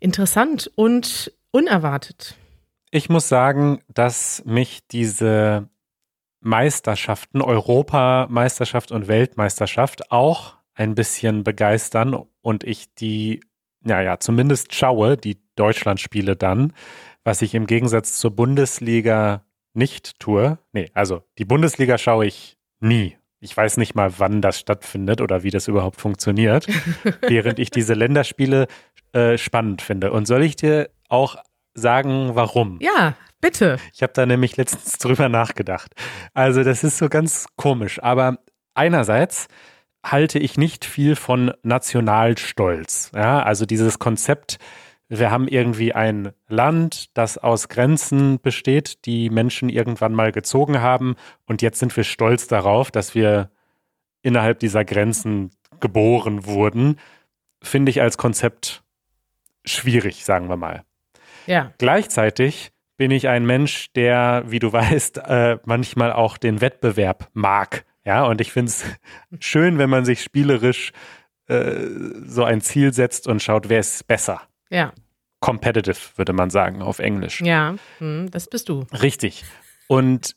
interessant 0.00 0.70
und 0.74 1.32
unerwartet. 1.50 2.36
Ich 2.90 3.08
muss 3.08 3.28
sagen, 3.28 3.80
dass 3.88 4.42
mich 4.44 4.86
diese 4.88 5.68
Meisterschaften, 6.40 7.40
Europameisterschaft 7.40 8.90
und 8.90 9.08
Weltmeisterschaft 9.08 10.10
auch 10.10 10.56
ein 10.74 10.94
bisschen 10.94 11.44
begeistern 11.44 12.16
und 12.40 12.64
ich 12.64 12.94
die, 12.94 13.40
naja, 13.80 14.18
zumindest 14.18 14.74
schaue, 14.74 15.16
die 15.16 15.40
Deutschlandspiele 15.56 16.36
dann, 16.36 16.72
was 17.24 17.42
ich 17.42 17.54
im 17.54 17.66
Gegensatz 17.66 18.16
zur 18.18 18.32
Bundesliga 18.32 19.44
nicht 19.74 20.18
tue. 20.18 20.58
Nee, 20.72 20.90
also 20.94 21.22
die 21.38 21.44
Bundesliga 21.44 21.96
schaue 21.98 22.26
ich 22.26 22.58
nie. 22.80 23.16
Ich 23.44 23.56
weiß 23.56 23.76
nicht 23.76 23.96
mal, 23.96 24.20
wann 24.20 24.40
das 24.40 24.60
stattfindet 24.60 25.20
oder 25.20 25.42
wie 25.42 25.50
das 25.50 25.66
überhaupt 25.66 26.00
funktioniert, 26.00 26.68
während 27.22 27.58
ich 27.58 27.70
diese 27.72 27.94
Länderspiele 27.94 28.68
äh, 29.12 29.36
spannend 29.36 29.82
finde. 29.82 30.12
Und 30.12 30.26
soll 30.26 30.44
ich 30.44 30.54
dir 30.54 30.90
auch 31.08 31.34
sagen, 31.74 32.36
warum? 32.36 32.78
Ja, 32.80 33.16
bitte. 33.40 33.78
Ich 33.92 34.04
habe 34.04 34.12
da 34.12 34.26
nämlich 34.26 34.56
letztens 34.56 34.96
drüber 34.98 35.28
nachgedacht. 35.28 35.92
Also 36.34 36.62
das 36.62 36.84
ist 36.84 36.98
so 36.98 37.08
ganz 37.08 37.46
komisch. 37.56 38.00
Aber 38.00 38.38
einerseits 38.74 39.48
halte 40.06 40.38
ich 40.38 40.56
nicht 40.56 40.84
viel 40.84 41.16
von 41.16 41.52
Nationalstolz. 41.64 43.10
Ja, 43.12 43.42
also 43.42 43.66
dieses 43.66 43.98
Konzept, 43.98 44.58
wir 45.18 45.30
haben 45.30 45.46
irgendwie 45.46 45.92
ein 45.92 46.32
Land, 46.48 47.16
das 47.16 47.36
aus 47.36 47.68
Grenzen 47.68 48.40
besteht, 48.40 49.04
die 49.04 49.28
Menschen 49.28 49.68
irgendwann 49.68 50.14
mal 50.14 50.32
gezogen 50.32 50.80
haben 50.80 51.16
und 51.44 51.60
jetzt 51.60 51.78
sind 51.78 51.94
wir 51.96 52.04
stolz 52.04 52.46
darauf, 52.46 52.90
dass 52.90 53.14
wir 53.14 53.50
innerhalb 54.22 54.58
dieser 54.58 54.84
Grenzen 54.84 55.50
geboren 55.80 56.46
wurden, 56.46 56.98
finde 57.62 57.90
ich 57.90 58.00
als 58.00 58.16
Konzept 58.16 58.82
schwierig, 59.66 60.24
sagen 60.24 60.48
wir 60.48 60.56
mal. 60.56 60.82
Ja. 61.46 61.72
Gleichzeitig 61.76 62.72
bin 62.96 63.10
ich 63.10 63.28
ein 63.28 63.44
Mensch, 63.44 63.92
der, 63.92 64.44
wie 64.46 64.60
du 64.60 64.72
weißt, 64.72 65.18
äh, 65.18 65.58
manchmal 65.66 66.12
auch 66.12 66.38
den 66.38 66.62
Wettbewerb 66.62 67.28
mag. 67.34 67.84
Ja, 68.04 68.24
und 68.24 68.40
ich 68.40 68.50
finde 68.50 68.70
es 68.70 68.84
schön, 69.40 69.76
wenn 69.76 69.90
man 69.90 70.06
sich 70.06 70.22
spielerisch 70.22 70.92
äh, 71.48 71.74
so 72.24 72.44
ein 72.44 72.62
Ziel 72.62 72.94
setzt 72.94 73.28
und 73.28 73.42
schaut, 73.42 73.68
wer 73.68 73.80
ist 73.80 74.06
besser. 74.06 74.40
Ja. 74.70 74.92
Competitive, 75.42 75.98
würde 76.16 76.32
man 76.32 76.48
sagen, 76.48 76.80
auf 76.80 77.00
Englisch. 77.00 77.42
Ja, 77.42 77.74
hm, 77.98 78.30
das 78.30 78.48
bist 78.48 78.70
du. 78.70 78.86
Richtig. 79.02 79.44
Und 79.88 80.36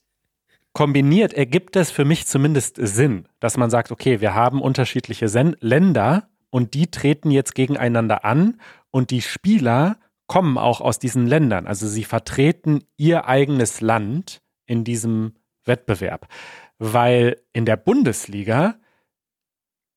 kombiniert 0.74 1.32
ergibt 1.32 1.78
es 1.78 1.92
für 1.92 2.04
mich 2.04 2.26
zumindest 2.26 2.78
Sinn, 2.78 3.28
dass 3.40 3.56
man 3.56 3.70
sagt, 3.70 3.92
okay, 3.92 4.20
wir 4.20 4.34
haben 4.34 4.62
unterschiedliche 4.62 5.30
Sen 5.30 5.56
Länder 5.62 6.28
und 6.50 6.74
die 6.74 6.88
treten 6.88 7.32
jetzt 7.32 7.54
gegeneinander 7.54 8.26
an 8.26 8.60
und 8.92 9.12
die 9.12 9.22
Spieler 9.22 9.98
kommen 10.28 10.58
auch 10.58 10.82
aus 10.82 10.98
diesen 10.98 11.28
Ländern. 11.28 11.68
Also 11.68 11.88
sie 11.88 12.04
vertreten 12.04 12.84
ihr 12.98 13.28
eigenes 13.28 13.82
Land 13.82 14.42
in 14.66 14.84
diesem 14.84 15.36
Wettbewerb. 15.66 16.28
Weil 16.80 17.40
in 17.54 17.66
der 17.66 17.78
Bundesliga 17.78 18.76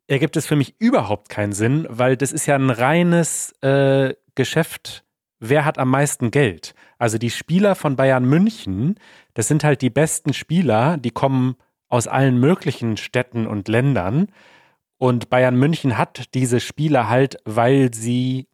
ergibt 0.07 0.37
es 0.37 0.47
für 0.47 0.57
mich 0.57 0.75
überhaupt 0.79 1.31
keinen 1.31 1.53
Sinn, 1.53 1.87
weil 1.89 2.17
das 2.17 2.33
ist 2.33 2.47
ja 2.47 2.57
ein 2.57 2.71
reines 2.71 3.53
äh, 3.63 4.15
Geschäft. 4.39 5.05
Wer 5.41 5.65
hat 5.65 5.79
am 5.79 5.91
meisten 5.91 6.31
Geld? 6.31 6.75
Also 6.97 7.19
die 7.19 7.31
Spieler 7.31 7.75
von 7.75 7.97
Bayern 7.97 8.25
München, 8.25 8.99
das 9.35 9.49
sind 9.49 9.65
halt 9.65 9.83
die 9.83 9.91
besten 9.91 10.33
Spieler, 10.33 10.97
die 10.97 11.11
kommen 11.11 11.57
aus 11.89 12.07
allen 12.07 12.39
möglichen 12.39 12.97
Städten 12.97 13.47
und 13.47 13.69
Ländern. 13.69 14.29
Und 14.97 15.29
Bayern 15.29 15.57
München 15.57 15.99
hat 15.99 16.35
diese 16.35 16.61
Spieler 16.61 17.09
halt, 17.09 17.37
weil 17.45 17.93
sie 17.93 18.47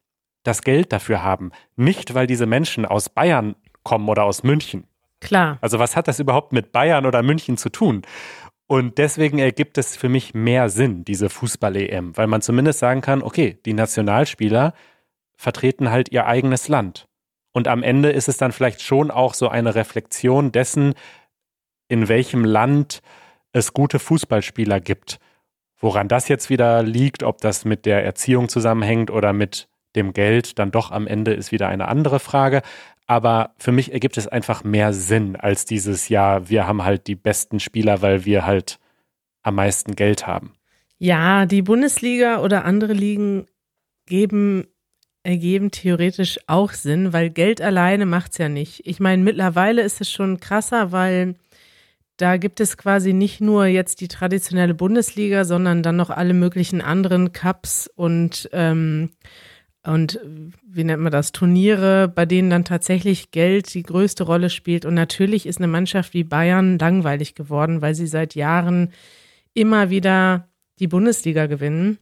das 0.43 0.63
Geld 0.63 0.93
dafür 0.93 1.23
haben. 1.23 1.53
Nicht, 1.77 2.15
weil 2.15 2.27
diese 2.27 2.47
Menschen 2.47 2.87
aus 2.87 3.09
Bayern 3.09 3.55
kommen 3.83 4.09
oder 4.09 4.25
aus 4.25 4.43
München. 4.43 4.87
Klar. 5.21 5.59
Also 5.61 5.79
was 5.79 5.97
hat 5.97 6.09
das 6.09 6.19
überhaupt 6.19 6.53
mit 6.53 6.73
Bayern 6.73 7.07
oder 7.07 7.23
München 7.23 7.57
zu 7.57 7.69
tun? 7.71 8.03
Und 8.67 8.97
deswegen 8.97 9.39
ergibt 9.39 9.77
es 9.77 9.97
für 9.97 10.09
mich 10.09 10.33
mehr 10.33 10.71
Sinn, 10.71 11.05
diese 11.05 11.29
Fußball-EM, 11.29 12.17
weil 12.17 12.27
man 12.27 12.41
zumindest 12.41 12.79
sagen 12.79 13.03
kann, 13.03 13.23
okay, 13.23 13.59
die 13.67 13.75
Nationalspieler 13.75 14.73
vertreten 15.45 15.91
halt 15.91 16.11
ihr 16.11 16.27
eigenes 16.27 16.67
Land. 16.69 17.07
Und 17.53 17.69
am 17.69 17.85
Ende 17.85 18.11
ist 18.11 18.29
es 18.29 18.37
dann 18.37 18.51
vielleicht 18.51 18.83
schon 18.83 19.13
auch 19.13 19.35
so 19.35 19.49
eine 19.49 19.77
Reflexion 19.77 20.51
dessen, 20.51 20.95
in 21.87 22.09
welchem 22.09 22.45
Land 22.45 23.01
es 23.53 23.73
gute 23.73 24.01
Fußballspieler 24.01 24.81
gibt. 24.81 25.21
Woran 25.79 26.09
das 26.09 26.29
jetzt 26.29 26.51
wieder 26.51 26.83
liegt, 26.83 27.23
ob 27.23 27.41
das 27.41 27.65
mit 27.65 27.87
der 27.87 28.05
Erziehung 28.05 28.49
zusammenhängt 28.49 29.11
oder 29.11 29.33
mit 29.33 29.69
dem 29.95 30.13
Geld, 30.13 30.59
dann 30.59 30.73
doch 30.73 30.91
am 30.91 31.07
Ende 31.07 31.35
ist 31.35 31.53
wieder 31.53 31.69
eine 31.69 31.87
andere 31.87 32.19
Frage. 32.19 32.63
Aber 33.07 33.55
für 33.59 33.71
mich 33.71 33.93
ergibt 33.93 34.17
es 34.17 34.27
einfach 34.27 34.65
mehr 34.65 34.93
Sinn 34.95 35.37
als 35.37 35.67
dieses 35.67 36.09
Jahr, 36.09 36.49
wir 36.49 36.67
haben 36.67 36.85
halt 36.85 37.07
die 37.07 37.17
besten 37.17 37.61
Spieler, 37.61 38.01
weil 38.01 38.25
wir 38.25 38.47
halt 38.47 38.81
am 39.43 39.57
meisten 39.57 39.95
Geld 39.95 40.27
haben. 40.27 40.55
Ja, 40.99 41.45
die 41.45 41.61
Bundesliga 41.61 42.41
oder 42.41 42.65
andere 42.65 42.95
Ligen 42.95 43.47
geben, 44.07 44.67
ergeben 45.25 45.71
theoretisch 45.71 46.39
auch 46.47 46.73
Sinn, 46.73 47.13
weil 47.13 47.31
Geld 47.31 47.61
alleine 47.61 48.07
macht 48.07 48.33
es 48.33 48.39
ja 48.39 48.49
nicht. 48.49 48.83
Ich 48.87 49.01
meine, 49.01 49.23
mittlerweile 49.23 49.83
ist 49.83 50.01
es 50.01 50.11
schon 50.11 50.39
krasser, 50.39 50.93
weil 50.93 51.35
da 52.17 52.37
gibt 52.37 52.61
es 52.61 52.77
quasi 52.77 53.13
nicht 53.13 53.41
nur 53.41 53.67
jetzt 53.67 54.01
die 54.01 54.09
traditionelle 54.09 54.75
Bundesliga, 54.75 55.45
sondern 55.45 55.83
dann 55.83 55.97
noch 55.97 56.11
alle 56.11 56.35
möglichen 56.35 56.81
anderen 56.81 57.33
Cups 57.33 57.91
und 57.97 58.49
ähm, 58.53 59.11
und 59.87 60.19
wie 60.67 60.83
nennt 60.83 61.03
man 61.03 61.13
das, 61.13 61.33
Turniere, 61.33 62.09
bei 62.09 62.25
denen 62.25 62.49
dann 62.49 62.65
tatsächlich 62.65 63.33
Geld 63.33 63.75
die 63.75 63.83
größte 63.83 64.25
Rolle 64.25 64.49
spielt. 64.49 64.87
Und 64.87 64.95
natürlich 64.95 65.45
ist 65.45 65.59
eine 65.59 65.67
Mannschaft 65.67 66.15
wie 66.15 66.25
Bayern 66.25 66.79
langweilig 66.79 67.35
geworden, 67.35 67.83
weil 67.83 67.95
sie 67.95 68.07
seit 68.07 68.35
Jahren 68.35 68.93
immer 69.53 69.91
wieder 69.91 70.49
die 70.79 70.89
Bundesliga 70.89 71.45
gewinnen. 71.47 71.99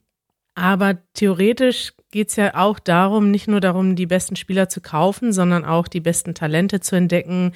Aber 0.54 0.98
theoretisch 1.14 1.94
geht 2.10 2.28
es 2.28 2.36
ja 2.36 2.54
auch 2.54 2.78
darum, 2.78 3.30
nicht 3.30 3.48
nur 3.48 3.60
darum, 3.60 3.96
die 3.96 4.06
besten 4.06 4.36
Spieler 4.36 4.68
zu 4.68 4.80
kaufen, 4.80 5.32
sondern 5.32 5.64
auch 5.64 5.88
die 5.88 6.00
besten 6.00 6.34
Talente 6.34 6.80
zu 6.80 6.94
entdecken, 6.94 7.52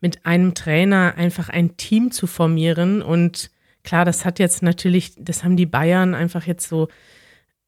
mit 0.00 0.24
einem 0.24 0.54
Trainer 0.54 1.14
einfach 1.16 1.50
ein 1.50 1.76
Team 1.76 2.10
zu 2.10 2.26
formieren. 2.26 3.02
Und 3.02 3.50
klar, 3.84 4.04
das 4.04 4.24
hat 4.24 4.38
jetzt 4.38 4.62
natürlich, 4.62 5.12
das 5.18 5.44
haben 5.44 5.56
die 5.56 5.66
Bayern 5.66 6.14
einfach 6.14 6.46
jetzt 6.46 6.68
so 6.68 6.88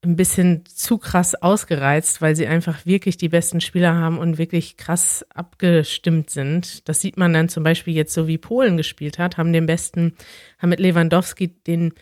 ein 0.02 0.16
bisschen 0.16 0.64
zu 0.64 0.96
krass 0.96 1.34
ausgereizt, 1.34 2.22
weil 2.22 2.34
sie 2.34 2.46
einfach 2.46 2.86
wirklich 2.86 3.18
die 3.18 3.28
besten 3.28 3.60
Spieler 3.60 3.96
haben 3.96 4.16
und 4.16 4.38
wirklich 4.38 4.78
krass 4.78 5.26
abgestimmt 5.34 6.30
sind. 6.30 6.88
Das 6.88 7.02
sieht 7.02 7.18
man 7.18 7.34
dann 7.34 7.50
zum 7.50 7.64
Beispiel 7.64 7.94
jetzt 7.94 8.14
so 8.14 8.26
wie 8.26 8.38
Polen 8.38 8.78
gespielt 8.78 9.18
hat, 9.18 9.36
haben 9.36 9.52
den 9.52 9.66
besten, 9.66 10.14
haben 10.58 10.70
mit 10.70 10.80
Lewandowski 10.80 11.48
den 11.48 11.92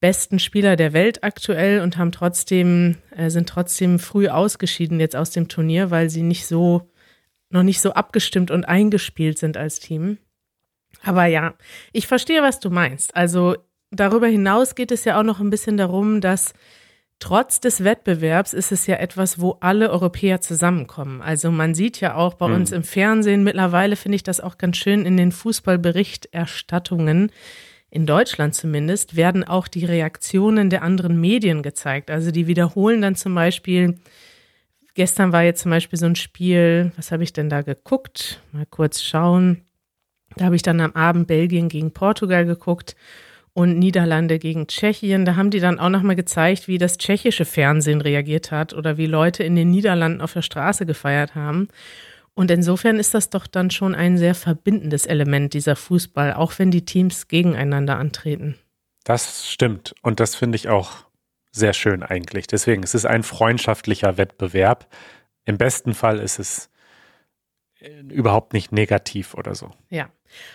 besten 0.00 0.38
Spieler 0.38 0.76
der 0.76 0.92
Welt 0.92 1.24
aktuell 1.24 1.80
und 1.80 1.96
haben 1.96 2.12
trotzdem, 2.12 2.96
äh, 3.16 3.30
sind 3.30 3.48
trotzdem 3.48 3.98
früh 3.98 4.28
ausgeschieden 4.28 5.00
jetzt 5.00 5.16
aus 5.16 5.30
dem 5.30 5.48
Turnier, 5.48 5.90
weil 5.90 6.10
sie 6.10 6.22
nicht 6.22 6.46
so, 6.46 6.90
noch 7.50 7.62
nicht 7.62 7.80
so 7.80 7.92
abgestimmt 7.92 8.50
und 8.50 8.64
eingespielt 8.64 9.38
sind 9.38 9.56
als 9.56 9.80
Team. 9.80 10.18
Aber 11.02 11.26
ja, 11.26 11.54
ich 11.92 12.06
verstehe, 12.06 12.42
was 12.42 12.60
du 12.60 12.70
meinst. 12.70 13.16
Also 13.16 13.56
darüber 13.90 14.26
hinaus 14.26 14.74
geht 14.74 14.92
es 14.92 15.04
ja 15.04 15.18
auch 15.18 15.24
noch 15.24 15.40
ein 15.40 15.50
bisschen 15.50 15.76
darum, 15.76 16.20
dass 16.20 16.54
Trotz 17.20 17.60
des 17.60 17.84
Wettbewerbs 17.84 18.52
ist 18.52 18.72
es 18.72 18.86
ja 18.86 18.96
etwas, 18.96 19.40
wo 19.40 19.56
alle 19.60 19.90
Europäer 19.90 20.40
zusammenkommen. 20.40 21.22
Also 21.22 21.50
man 21.50 21.74
sieht 21.74 22.00
ja 22.00 22.16
auch 22.16 22.34
bei 22.34 22.48
mhm. 22.48 22.54
uns 22.54 22.72
im 22.72 22.82
Fernsehen, 22.82 23.44
mittlerweile 23.44 23.96
finde 23.96 24.16
ich 24.16 24.22
das 24.22 24.40
auch 24.40 24.58
ganz 24.58 24.76
schön 24.76 25.06
in 25.06 25.16
den 25.16 25.32
Fußballberichterstattungen, 25.32 27.30
in 27.94 28.06
Deutschland 28.06 28.56
zumindest, 28.56 29.14
werden 29.14 29.44
auch 29.44 29.68
die 29.68 29.84
Reaktionen 29.84 30.68
der 30.68 30.82
anderen 30.82 31.20
Medien 31.20 31.62
gezeigt. 31.62 32.10
Also 32.10 32.32
die 32.32 32.48
wiederholen 32.48 33.00
dann 33.00 33.14
zum 33.14 33.36
Beispiel, 33.36 34.00
gestern 34.94 35.30
war 35.30 35.44
jetzt 35.44 35.62
zum 35.62 35.70
Beispiel 35.70 35.96
so 35.96 36.06
ein 36.06 36.16
Spiel, 36.16 36.90
was 36.96 37.12
habe 37.12 37.22
ich 37.22 37.32
denn 37.32 37.48
da 37.48 37.62
geguckt? 37.62 38.40
Mal 38.50 38.66
kurz 38.66 39.00
schauen. 39.00 39.60
Da 40.36 40.46
habe 40.46 40.56
ich 40.56 40.62
dann 40.62 40.80
am 40.80 40.90
Abend 40.94 41.28
Belgien 41.28 41.68
gegen 41.68 41.92
Portugal 41.92 42.44
geguckt 42.44 42.96
und 43.52 43.78
Niederlande 43.78 44.40
gegen 44.40 44.66
Tschechien. 44.66 45.24
Da 45.24 45.36
haben 45.36 45.52
die 45.52 45.60
dann 45.60 45.78
auch 45.78 45.88
nochmal 45.88 46.16
gezeigt, 46.16 46.66
wie 46.66 46.78
das 46.78 46.98
tschechische 46.98 47.44
Fernsehen 47.44 48.00
reagiert 48.00 48.50
hat 48.50 48.74
oder 48.74 48.96
wie 48.96 49.06
Leute 49.06 49.44
in 49.44 49.54
den 49.54 49.70
Niederlanden 49.70 50.20
auf 50.20 50.32
der 50.32 50.42
Straße 50.42 50.84
gefeiert 50.84 51.36
haben. 51.36 51.68
Und 52.34 52.50
insofern 52.50 52.98
ist 52.98 53.14
das 53.14 53.30
doch 53.30 53.46
dann 53.46 53.70
schon 53.70 53.94
ein 53.94 54.18
sehr 54.18 54.34
verbindendes 54.34 55.06
Element 55.06 55.54
dieser 55.54 55.76
Fußball, 55.76 56.34
auch 56.34 56.58
wenn 56.58 56.70
die 56.70 56.84
Teams 56.84 57.28
gegeneinander 57.28 57.96
antreten. 57.96 58.56
Das 59.04 59.48
stimmt. 59.48 59.94
Und 60.02 60.18
das 60.18 60.34
finde 60.34 60.56
ich 60.56 60.68
auch 60.68 61.04
sehr 61.52 61.72
schön 61.72 62.02
eigentlich. 62.02 62.48
Deswegen, 62.48 62.82
es 62.82 62.94
ist 62.94 63.06
ein 63.06 63.22
freundschaftlicher 63.22 64.16
Wettbewerb. 64.16 64.88
Im 65.44 65.58
besten 65.58 65.94
Fall 65.94 66.18
ist 66.18 66.40
es 66.40 66.70
äh, 67.78 68.00
überhaupt 68.08 68.52
nicht 68.52 68.72
negativ 68.72 69.34
oder 69.34 69.54
so. 69.54 69.70
Ja. 69.88 70.08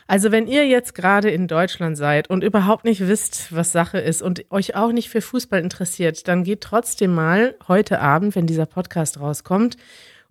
Also 0.07 0.31
wenn 0.33 0.47
ihr 0.47 0.67
jetzt 0.67 0.93
gerade 0.93 1.29
in 1.29 1.47
Deutschland 1.47 1.95
seid 1.95 2.29
und 2.29 2.43
überhaupt 2.43 2.83
nicht 2.83 3.07
wisst, 3.07 3.55
was 3.55 3.71
Sache 3.71 3.99
ist 3.99 4.21
und 4.21 4.51
euch 4.51 4.75
auch 4.75 4.91
nicht 4.91 5.09
für 5.09 5.21
Fußball 5.21 5.61
interessiert, 5.61 6.27
dann 6.27 6.43
geht 6.43 6.59
trotzdem 6.61 7.13
mal 7.13 7.55
heute 7.69 8.01
Abend, 8.01 8.35
wenn 8.35 8.45
dieser 8.45 8.65
Podcast 8.65 9.21
rauskommt, 9.21 9.77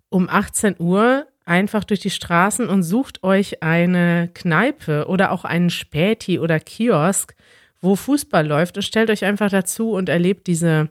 um 0.09 0.29
18 0.29 0.75
Uhr 0.77 1.25
einfach 1.49 1.83
durch 1.83 1.99
die 1.99 2.11
Straßen 2.11 2.69
und 2.69 2.83
sucht 2.83 3.23
euch 3.23 3.63
eine 3.63 4.29
Kneipe 4.33 5.07
oder 5.07 5.31
auch 5.31 5.45
einen 5.45 5.71
Späti 5.71 6.39
oder 6.39 6.59
Kiosk, 6.59 7.35
wo 7.81 7.95
Fußball 7.95 8.45
läuft 8.45 8.77
und 8.77 8.83
stellt 8.83 9.09
euch 9.09 9.25
einfach 9.25 9.49
dazu 9.49 9.91
und 9.91 10.09
erlebt 10.09 10.47
diese 10.47 10.89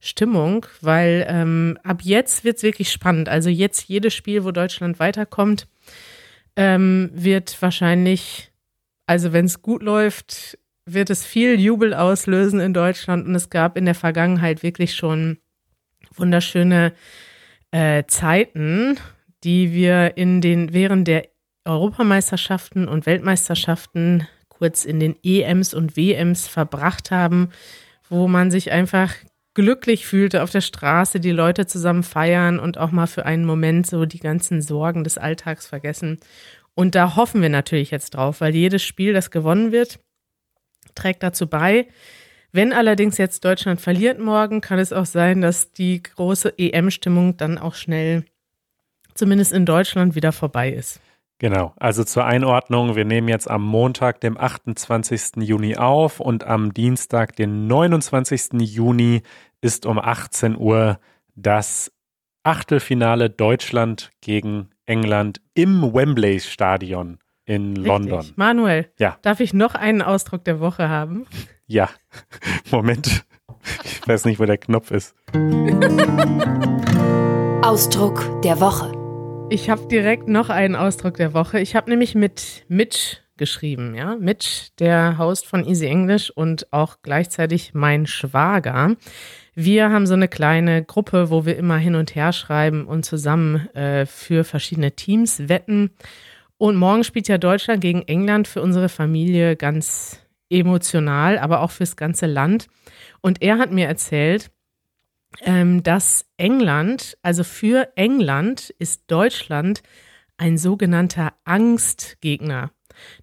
Stimmung, 0.00 0.66
weil 0.82 1.26
ähm, 1.28 1.78
ab 1.82 2.02
jetzt 2.02 2.44
wird 2.44 2.58
es 2.58 2.62
wirklich 2.62 2.92
spannend. 2.92 3.30
Also 3.30 3.48
jetzt 3.48 3.88
jedes 3.88 4.12
Spiel, 4.12 4.44
wo 4.44 4.50
Deutschland 4.50 4.98
weiterkommt, 4.98 5.66
ähm, 6.56 7.10
wird 7.14 7.60
wahrscheinlich, 7.62 8.52
also 9.06 9.32
wenn 9.32 9.46
es 9.46 9.62
gut 9.62 9.82
läuft, 9.82 10.58
wird 10.84 11.08
es 11.08 11.24
viel 11.24 11.58
Jubel 11.58 11.94
auslösen 11.94 12.60
in 12.60 12.74
Deutschland. 12.74 13.26
Und 13.26 13.34
es 13.34 13.48
gab 13.48 13.78
in 13.78 13.86
der 13.86 13.94
Vergangenheit 13.94 14.62
wirklich 14.62 14.94
schon 14.94 15.38
wunderschöne 16.14 16.92
äh, 17.70 18.04
Zeiten, 18.06 18.98
die 19.44 19.72
wir 19.72 20.16
in 20.16 20.40
den 20.40 20.72
während 20.72 21.06
der 21.06 21.28
Europameisterschaften 21.64 22.88
und 22.88 23.06
Weltmeisterschaften 23.06 24.26
kurz 24.48 24.84
in 24.84 25.00
den 25.00 25.16
EMs 25.22 25.74
und 25.74 25.96
WMs 25.96 26.46
verbracht 26.46 27.10
haben, 27.10 27.50
wo 28.08 28.28
man 28.28 28.50
sich 28.50 28.70
einfach 28.72 29.12
glücklich 29.54 30.06
fühlte 30.06 30.42
auf 30.42 30.50
der 30.50 30.60
Straße, 30.60 31.20
die 31.20 31.30
Leute 31.30 31.66
zusammen 31.66 32.02
feiern 32.02 32.58
und 32.58 32.76
auch 32.76 32.90
mal 32.90 33.06
für 33.06 33.24
einen 33.24 33.44
Moment 33.44 33.86
so 33.86 34.04
die 34.04 34.18
ganzen 34.18 34.62
Sorgen 34.62 35.04
des 35.04 35.16
Alltags 35.16 35.66
vergessen. 35.66 36.18
Und 36.74 36.94
da 36.94 37.14
hoffen 37.16 37.40
wir 37.40 37.48
natürlich 37.48 37.90
jetzt 37.90 38.10
drauf, 38.14 38.40
weil 38.40 38.54
jedes 38.54 38.82
Spiel, 38.82 39.12
das 39.12 39.30
gewonnen 39.30 39.70
wird, 39.70 40.00
trägt 40.94 41.22
dazu 41.22 41.46
bei. 41.46 41.86
Wenn 42.50 42.72
allerdings 42.72 43.16
jetzt 43.16 43.44
Deutschland 43.44 43.80
verliert 43.80 44.18
morgen, 44.18 44.60
kann 44.60 44.78
es 44.78 44.92
auch 44.92 45.06
sein, 45.06 45.40
dass 45.40 45.72
die 45.72 46.02
große 46.02 46.54
EM-Stimmung 46.58 47.36
dann 47.36 47.58
auch 47.58 47.74
schnell, 47.74 48.24
zumindest 49.14 49.52
in 49.52 49.66
Deutschland, 49.66 50.14
wieder 50.14 50.32
vorbei 50.32 50.70
ist. 50.70 51.00
Genau, 51.38 51.72
also 51.76 52.04
zur 52.04 52.24
Einordnung, 52.24 52.94
wir 52.96 53.04
nehmen 53.04 53.28
jetzt 53.28 53.50
am 53.50 53.62
Montag, 53.64 54.20
dem 54.20 54.38
28. 54.38 55.42
Juni 55.42 55.76
auf 55.76 56.20
und 56.20 56.44
am 56.44 56.72
Dienstag, 56.72 57.34
den 57.36 57.66
29. 57.66 58.52
Juni, 58.60 59.22
ist 59.60 59.84
um 59.84 59.98
18 59.98 60.56
Uhr 60.56 60.98
das 61.34 61.90
Achtelfinale 62.44 63.30
Deutschland 63.30 64.12
gegen 64.20 64.68
England 64.86 65.40
im 65.54 65.82
Wembley 65.94 66.38
Stadion 66.40 67.18
in 67.46 67.68
Richtig. 67.68 67.86
London. 67.86 68.32
Manuel, 68.36 68.90
Ja. 68.98 69.16
darf 69.22 69.40
ich 69.40 69.52
noch 69.54 69.74
einen 69.74 70.02
Ausdruck 70.02 70.44
der 70.44 70.60
Woche 70.60 70.88
haben? 70.88 71.26
Ja, 71.66 71.88
Moment. 72.70 73.24
Ich 73.82 74.06
weiß 74.06 74.26
nicht, 74.26 74.38
wo 74.38 74.44
der 74.44 74.58
Knopf 74.58 74.90
ist. 74.92 75.14
Ausdruck 77.62 78.42
der 78.42 78.60
Woche. 78.60 78.92
Ich 79.54 79.70
habe 79.70 79.86
direkt 79.86 80.26
noch 80.26 80.48
einen 80.48 80.74
Ausdruck 80.74 81.16
der 81.16 81.32
Woche. 81.32 81.60
Ich 81.60 81.76
habe 81.76 81.88
nämlich 81.88 82.16
mit 82.16 82.64
Mitch 82.66 83.18
geschrieben, 83.36 83.94
ja. 83.94 84.16
Mitch, 84.16 84.72
der 84.80 85.16
Host 85.16 85.46
von 85.46 85.64
Easy 85.64 85.86
English 85.86 86.30
und 86.30 86.72
auch 86.72 86.96
gleichzeitig 87.02 87.72
mein 87.72 88.08
Schwager. 88.08 88.96
Wir 89.54 89.90
haben 89.90 90.08
so 90.08 90.14
eine 90.14 90.26
kleine 90.26 90.82
Gruppe, 90.82 91.30
wo 91.30 91.46
wir 91.46 91.56
immer 91.56 91.76
hin 91.76 91.94
und 91.94 92.16
her 92.16 92.32
schreiben 92.32 92.84
und 92.84 93.04
zusammen 93.04 93.68
äh, 93.76 94.06
für 94.06 94.42
verschiedene 94.42 94.90
Teams 94.90 95.48
wetten. 95.48 95.92
Und 96.58 96.74
morgen 96.74 97.04
spielt 97.04 97.28
ja 97.28 97.38
Deutschland 97.38 97.80
gegen 97.80 98.02
England 98.02 98.48
für 98.48 98.60
unsere 98.60 98.88
Familie 98.88 99.54
ganz 99.54 100.18
emotional, 100.50 101.38
aber 101.38 101.60
auch 101.60 101.70
fürs 101.70 101.94
ganze 101.94 102.26
Land. 102.26 102.66
Und 103.20 103.40
er 103.40 103.58
hat 103.58 103.70
mir 103.70 103.86
erzählt, 103.86 104.50
ähm, 105.40 105.82
dass 105.82 106.26
England, 106.36 107.16
also 107.22 107.44
für 107.44 107.88
England 107.96 108.70
ist 108.78 109.04
Deutschland 109.08 109.82
ein 110.36 110.58
sogenannter 110.58 111.32
Angstgegner. 111.44 112.70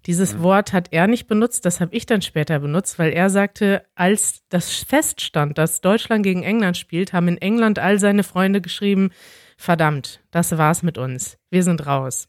Dieses 0.06 0.40
Wort 0.42 0.72
hat 0.72 0.88
er 0.90 1.06
nicht 1.06 1.26
benutzt, 1.26 1.64
das 1.64 1.80
habe 1.80 1.94
ich 1.94 2.04
dann 2.06 2.22
später 2.22 2.58
benutzt, 2.58 2.98
weil 2.98 3.12
er 3.12 3.30
sagte, 3.30 3.84
als 3.94 4.42
das 4.48 4.70
feststand, 4.70 5.56
dass 5.58 5.80
Deutschland 5.80 6.24
gegen 6.24 6.42
England 6.42 6.76
spielt, 6.76 7.12
haben 7.12 7.28
in 7.28 7.38
England 7.38 7.78
all 7.78 7.98
seine 7.98 8.22
Freunde 8.22 8.60
geschrieben, 8.60 9.10
verdammt, 9.56 10.20
das 10.30 10.56
war's 10.58 10.82
mit 10.82 10.98
uns, 10.98 11.38
wir 11.50 11.62
sind 11.62 11.86
raus. 11.86 12.26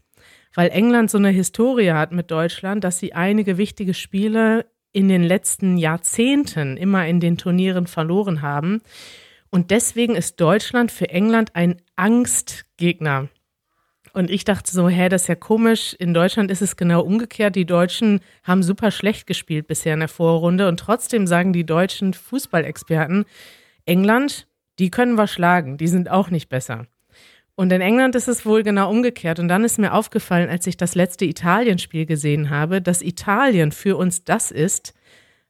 Weil 0.55 0.69
England 0.69 1.09
so 1.09 1.17
eine 1.17 1.29
Historie 1.29 1.91
hat 1.91 2.11
mit 2.11 2.29
Deutschland, 2.31 2.83
dass 2.83 2.99
sie 2.99 3.13
einige 3.13 3.57
wichtige 3.57 3.93
Spiele 3.93 4.65
in 4.91 5.09
den 5.09 5.23
letzten 5.23 5.77
Jahrzehnten 5.77 6.77
immer 6.77 7.07
in 7.07 7.19
den 7.19 7.37
Turnieren 7.37 7.87
verloren 7.87 8.43
haben. 8.43 8.81
Und 9.53 9.69
deswegen 9.69 10.15
ist 10.15 10.41
Deutschland 10.41 10.91
für 10.91 11.11
England 11.11 11.51
ein 11.53 11.75
Angstgegner. 11.95 13.29
Und 14.11 14.31
ich 14.31 14.45
dachte 14.45 14.71
so, 14.71 14.89
hä, 14.89 15.09
das 15.09 15.21
ist 15.23 15.27
ja 15.27 15.35
komisch. 15.35 15.93
In 15.93 16.15
Deutschland 16.15 16.49
ist 16.49 16.63
es 16.63 16.75
genau 16.75 17.01
umgekehrt. 17.01 17.55
Die 17.55 17.67
Deutschen 17.67 18.21
haben 18.41 18.63
super 18.63 18.89
schlecht 18.89 19.27
gespielt 19.27 19.67
bisher 19.67 19.93
in 19.93 19.99
der 19.99 20.09
Vorrunde. 20.09 20.67
Und 20.67 20.79
trotzdem 20.79 21.27
sagen 21.27 21.53
die 21.53 21.67
deutschen 21.67 22.15
Fußballexperten, 22.15 23.25
England, 23.85 24.47
die 24.79 24.89
können 24.89 25.13
wir 25.13 25.27
schlagen. 25.27 25.77
Die 25.77 25.87
sind 25.87 26.09
auch 26.09 26.31
nicht 26.31 26.49
besser. 26.49 26.87
Und 27.53 27.71
in 27.71 27.81
England 27.81 28.15
ist 28.15 28.27
es 28.27 28.47
wohl 28.47 28.63
genau 28.63 28.89
umgekehrt. 28.89 29.37
Und 29.37 29.49
dann 29.49 29.63
ist 29.63 29.77
mir 29.77 29.93
aufgefallen, 29.93 30.49
als 30.49 30.65
ich 30.65 30.77
das 30.77 30.95
letzte 30.95 31.25
Italienspiel 31.25 32.07
gesehen 32.07 32.49
habe, 32.49 32.81
dass 32.81 33.03
Italien 33.03 33.71
für 33.71 33.97
uns 33.97 34.23
das 34.23 34.49
ist, 34.49 34.95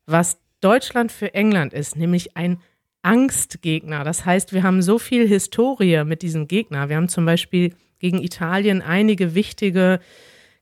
was 0.05 0.39
Deutschland 0.59 1.13
für 1.13 1.33
England 1.33 1.71
ist, 1.71 1.95
nämlich 1.95 2.35
ein 2.35 2.59
Angstgegner. 3.03 4.03
Das 4.03 4.25
heißt, 4.25 4.53
wir 4.53 4.63
haben 4.63 4.81
so 4.81 4.97
viel 4.97 5.27
Historie 5.27 6.03
mit 6.03 6.21
diesem 6.21 6.47
Gegner. 6.47 6.89
Wir 6.89 6.95
haben 6.95 7.09
zum 7.09 7.25
Beispiel 7.25 7.75
gegen 7.99 8.21
Italien 8.21 8.81
einige 8.81 9.35
wichtige 9.35 9.99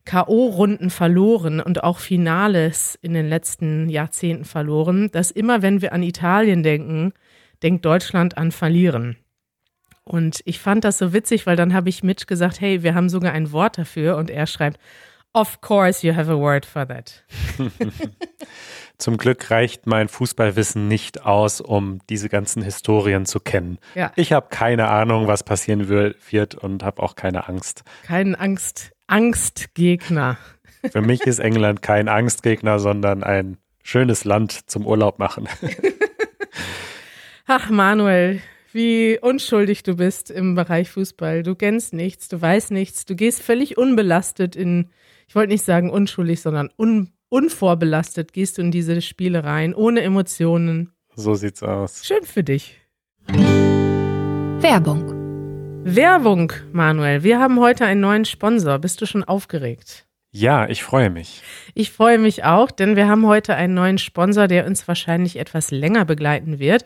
K.O.-Runden 0.06 0.90
verloren 0.90 1.60
und 1.60 1.84
auch 1.84 2.00
Finales 2.00 2.98
in 3.02 3.14
den 3.14 3.30
letzten 3.30 3.88
Jahrzehnten 3.90 4.46
verloren, 4.46 5.10
dass 5.12 5.32
immer, 5.32 5.62
wenn 5.62 5.82
wir 5.82 5.94
an 5.94 6.04
Italien 6.04 6.64
denken, 6.64 7.14
denkt 7.62 7.86
Deutschland 7.86 8.38
an 8.38 8.52
Verlieren. 8.52 9.18
Und 10.04 10.42
ich 10.46 10.60
fand 10.60 10.84
das 10.84 10.98
so 10.98 11.14
witzig, 11.14 11.46
weil 11.46 11.56
dann 11.56 11.74
habe 11.74 11.90
ich 11.90 12.04
Mitch 12.04 12.26
gesagt, 12.26 12.60
hey, 12.60 12.82
wir 12.82 12.96
haben 12.96 13.10
sogar 13.10 13.34
ein 13.34 13.52
Wort 13.52 13.78
dafür 13.78 14.18
und 14.18 14.32
er 14.32 14.48
schreibt, 14.48 14.80
of 15.34 15.62
course 15.62 16.06
you 16.06 16.16
have 16.16 16.32
a 16.32 16.38
word 16.38 16.66
for 16.66 16.88
that. 16.88 17.24
Zum 19.02 19.18
Glück 19.18 19.50
reicht 19.50 19.88
mein 19.88 20.10
Fußballwissen 20.10 20.88
nicht 20.88 21.26
aus, 21.26 21.60
um 21.60 21.98
diese 22.08 22.30
ganzen 22.30 22.62
Historien 22.62 23.26
zu 23.26 23.40
kennen. 23.40 23.80
Ja. 23.96 24.12
Ich 24.16 24.32
habe 24.32 24.50
keine 24.52 24.90
Ahnung, 24.90 25.26
was 25.26 25.44
passieren 25.44 25.90
wird 25.90 26.54
und 26.54 26.84
habe 26.84 27.02
auch 27.02 27.16
keine 27.16 27.50
Angst. 27.50 27.84
Kein 28.04 28.36
Angst, 28.36 28.92
Angstgegner. 29.08 30.38
Für 30.92 31.02
mich 31.02 31.22
ist 31.22 31.40
England 31.40 31.82
kein 31.82 32.10
Angstgegner, 32.10 32.78
sondern 32.78 33.24
ein 33.24 33.58
schönes 33.82 34.24
Land 34.24 34.70
zum 34.70 34.86
Urlaub 34.86 35.18
machen. 35.18 35.50
Ach, 37.48 37.72
Manuel, 37.72 38.40
wie 38.72 39.18
unschuldig 39.20 39.82
du 39.82 39.96
bist 39.96 40.30
im 40.30 40.54
Bereich 40.54 40.92
Fußball. 40.92 41.42
Du 41.42 41.56
kennst 41.56 41.94
nichts, 41.94 42.28
du 42.28 42.40
weißt 42.40 42.70
nichts, 42.70 43.06
du 43.06 43.16
gehst 43.16 43.42
völlig 43.42 43.80
unbelastet 43.80 44.56
in, 44.56 44.92
ich 45.28 45.34
wollte 45.34 45.54
nicht 45.54 45.66
sagen 45.66 45.90
unschuldig, 45.90 46.40
sondern 46.42 46.70
un, 46.78 47.12
unvorbelastet 47.32 48.34
gehst 48.34 48.58
du 48.58 48.62
in 48.62 48.72
diese 48.72 49.02
Spiele 49.02 49.44
rein, 49.44 49.74
ohne 49.74 50.02
Emotionen. 50.02 50.92
So 51.16 51.34
sieht's 51.34 51.64
aus. 51.64 52.06
Schön 52.06 52.24
für 52.24 52.44
dich. 52.44 52.80
Werbung. 54.60 55.14
Werbung, 55.84 56.54
Manuel. 56.72 57.24
Wir 57.24 57.40
haben 57.40 57.60
heute 57.60 57.86
einen 57.86 58.02
neuen 58.02 58.26
Sponsor. 58.26 58.78
Bist 58.80 59.02
du 59.02 59.06
schon 59.08 59.24
aufgeregt? 59.24 60.06
Ja, 60.32 60.68
ich 60.70 60.84
freue 60.84 61.10
mich. 61.10 61.42
Ich 61.74 61.92
freue 61.92 62.18
mich 62.18 62.44
auch, 62.44 62.70
denn 62.70 62.96
wir 62.96 63.08
haben 63.08 63.26
heute 63.26 63.56
einen 63.56 63.74
neuen 63.74 63.98
Sponsor, 63.98 64.48
der 64.48 64.66
uns 64.66 64.88
wahrscheinlich 64.88 65.38
etwas 65.38 65.72
länger 65.72 66.06
begleiten 66.06 66.60
wird 66.60 66.86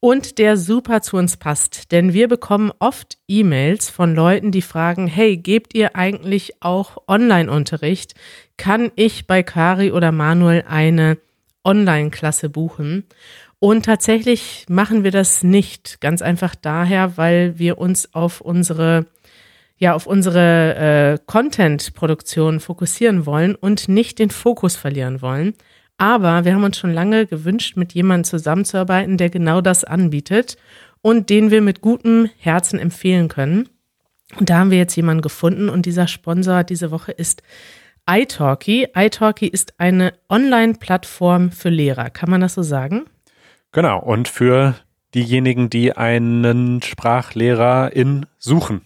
und 0.00 0.38
der 0.38 0.56
super 0.56 1.00
zu 1.00 1.16
uns 1.16 1.36
passt. 1.36 1.92
Denn 1.92 2.12
wir 2.12 2.28
bekommen 2.28 2.72
oft 2.80 3.18
E-Mails 3.28 3.88
von 3.88 4.14
Leuten, 4.14 4.50
die 4.50 4.60
fragen, 4.60 5.06
hey, 5.06 5.36
gebt 5.36 5.74
ihr 5.74 5.94
eigentlich 5.96 6.60
auch 6.60 6.98
Online-Unterricht? 7.06 8.14
Kann 8.62 8.92
ich 8.94 9.26
bei 9.26 9.42
Kari 9.42 9.90
oder 9.90 10.12
Manuel 10.12 10.62
eine 10.68 11.18
Online-Klasse 11.64 12.48
buchen? 12.48 13.02
Und 13.58 13.86
tatsächlich 13.86 14.66
machen 14.68 15.02
wir 15.02 15.10
das 15.10 15.42
nicht. 15.42 16.00
Ganz 16.00 16.22
einfach 16.22 16.54
daher, 16.54 17.16
weil 17.16 17.58
wir 17.58 17.78
uns 17.78 18.14
auf 18.14 18.40
unsere 18.40 19.06
ja 19.78 19.94
auf 19.94 20.06
unsere 20.06 20.76
äh, 20.76 21.18
Content-Produktion 21.26 22.60
fokussieren 22.60 23.26
wollen 23.26 23.56
und 23.56 23.88
nicht 23.88 24.20
den 24.20 24.30
Fokus 24.30 24.76
verlieren 24.76 25.22
wollen. 25.22 25.54
Aber 25.98 26.44
wir 26.44 26.54
haben 26.54 26.62
uns 26.62 26.78
schon 26.78 26.94
lange 26.94 27.26
gewünscht, 27.26 27.76
mit 27.76 27.94
jemandem 27.94 28.30
zusammenzuarbeiten, 28.30 29.16
der 29.16 29.28
genau 29.30 29.60
das 29.60 29.82
anbietet 29.82 30.56
und 31.00 31.30
den 31.30 31.50
wir 31.50 31.62
mit 31.62 31.80
gutem 31.80 32.30
Herzen 32.38 32.78
empfehlen 32.78 33.26
können. 33.26 33.68
Und 34.38 34.50
da 34.50 34.58
haben 34.58 34.70
wir 34.70 34.78
jetzt 34.78 34.94
jemanden 34.94 35.22
gefunden 35.22 35.68
und 35.68 35.84
dieser 35.84 36.06
Sponsor 36.06 36.62
diese 36.62 36.92
Woche 36.92 37.10
ist 37.10 37.42
italki. 38.08 38.88
italki 38.94 39.46
ist 39.46 39.74
eine 39.78 40.14
Online-Plattform 40.28 41.50
für 41.50 41.68
Lehrer. 41.68 42.10
Kann 42.10 42.30
man 42.30 42.40
das 42.40 42.54
so 42.54 42.62
sagen? 42.62 43.06
Genau. 43.72 44.00
Und 44.00 44.28
für 44.28 44.74
diejenigen, 45.14 45.70
die 45.70 45.96
einen 45.96 46.82
Sprachlehrerin 46.82 48.26
suchen. 48.38 48.82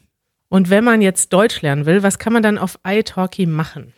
Und 0.48 0.70
wenn 0.70 0.85
man 0.85 1.02
jetzt 1.02 1.33
Deutsch 1.33 1.62
lernen 1.62 1.87
will, 1.87 2.02
was 2.02 2.18
kann 2.18 2.33
man 2.33 2.42
dann 2.42 2.59
auf 2.59 2.79
italki 2.87 3.46
machen? 3.46 3.92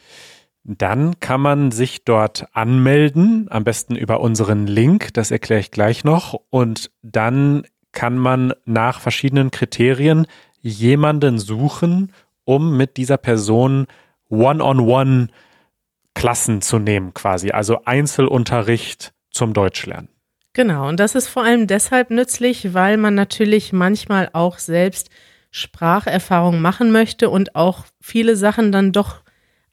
Dann 0.64 1.18
kann 1.20 1.40
man 1.40 1.70
sich 1.70 2.04
dort 2.04 2.46
anmelden, 2.52 3.46
am 3.48 3.64
besten 3.64 3.96
über 3.96 4.20
unseren 4.20 4.66
Link, 4.66 5.14
das 5.14 5.30
erkläre 5.30 5.60
ich 5.60 5.70
gleich 5.70 6.04
noch. 6.04 6.38
Und 6.50 6.90
dann 7.02 7.62
kann 7.92 8.18
man 8.18 8.52
nach 8.66 9.00
verschiedenen 9.00 9.50
Kriterien 9.50 10.26
jemanden 10.60 11.38
suchen, 11.38 12.12
um 12.44 12.76
mit 12.76 12.96
dieser 12.96 13.16
Person 13.16 13.86
One-on-One 14.28 15.28
Klassen 16.14 16.62
zu 16.62 16.78
nehmen, 16.78 17.14
quasi. 17.14 17.50
Also 17.50 17.84
Einzelunterricht 17.84 19.12
zum 19.30 19.52
Deutschlernen. 19.52 20.08
Genau, 20.52 20.88
und 20.88 20.98
das 20.98 21.14
ist 21.14 21.28
vor 21.28 21.44
allem 21.44 21.66
deshalb 21.66 22.10
nützlich, 22.10 22.74
weil 22.74 22.96
man 22.96 23.14
natürlich 23.14 23.72
manchmal 23.72 24.28
auch 24.32 24.58
selbst 24.58 25.10
Spracherfahrung 25.50 26.60
machen 26.60 26.90
möchte 26.90 27.30
und 27.30 27.54
auch 27.54 27.84
viele 28.00 28.36
Sachen 28.36 28.72
dann 28.72 28.92
doch 28.92 29.22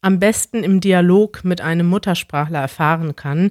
am 0.00 0.20
besten 0.20 0.62
im 0.62 0.80
Dialog 0.80 1.42
mit 1.42 1.60
einem 1.60 1.86
Muttersprachler 1.86 2.60
erfahren 2.60 3.16
kann. 3.16 3.50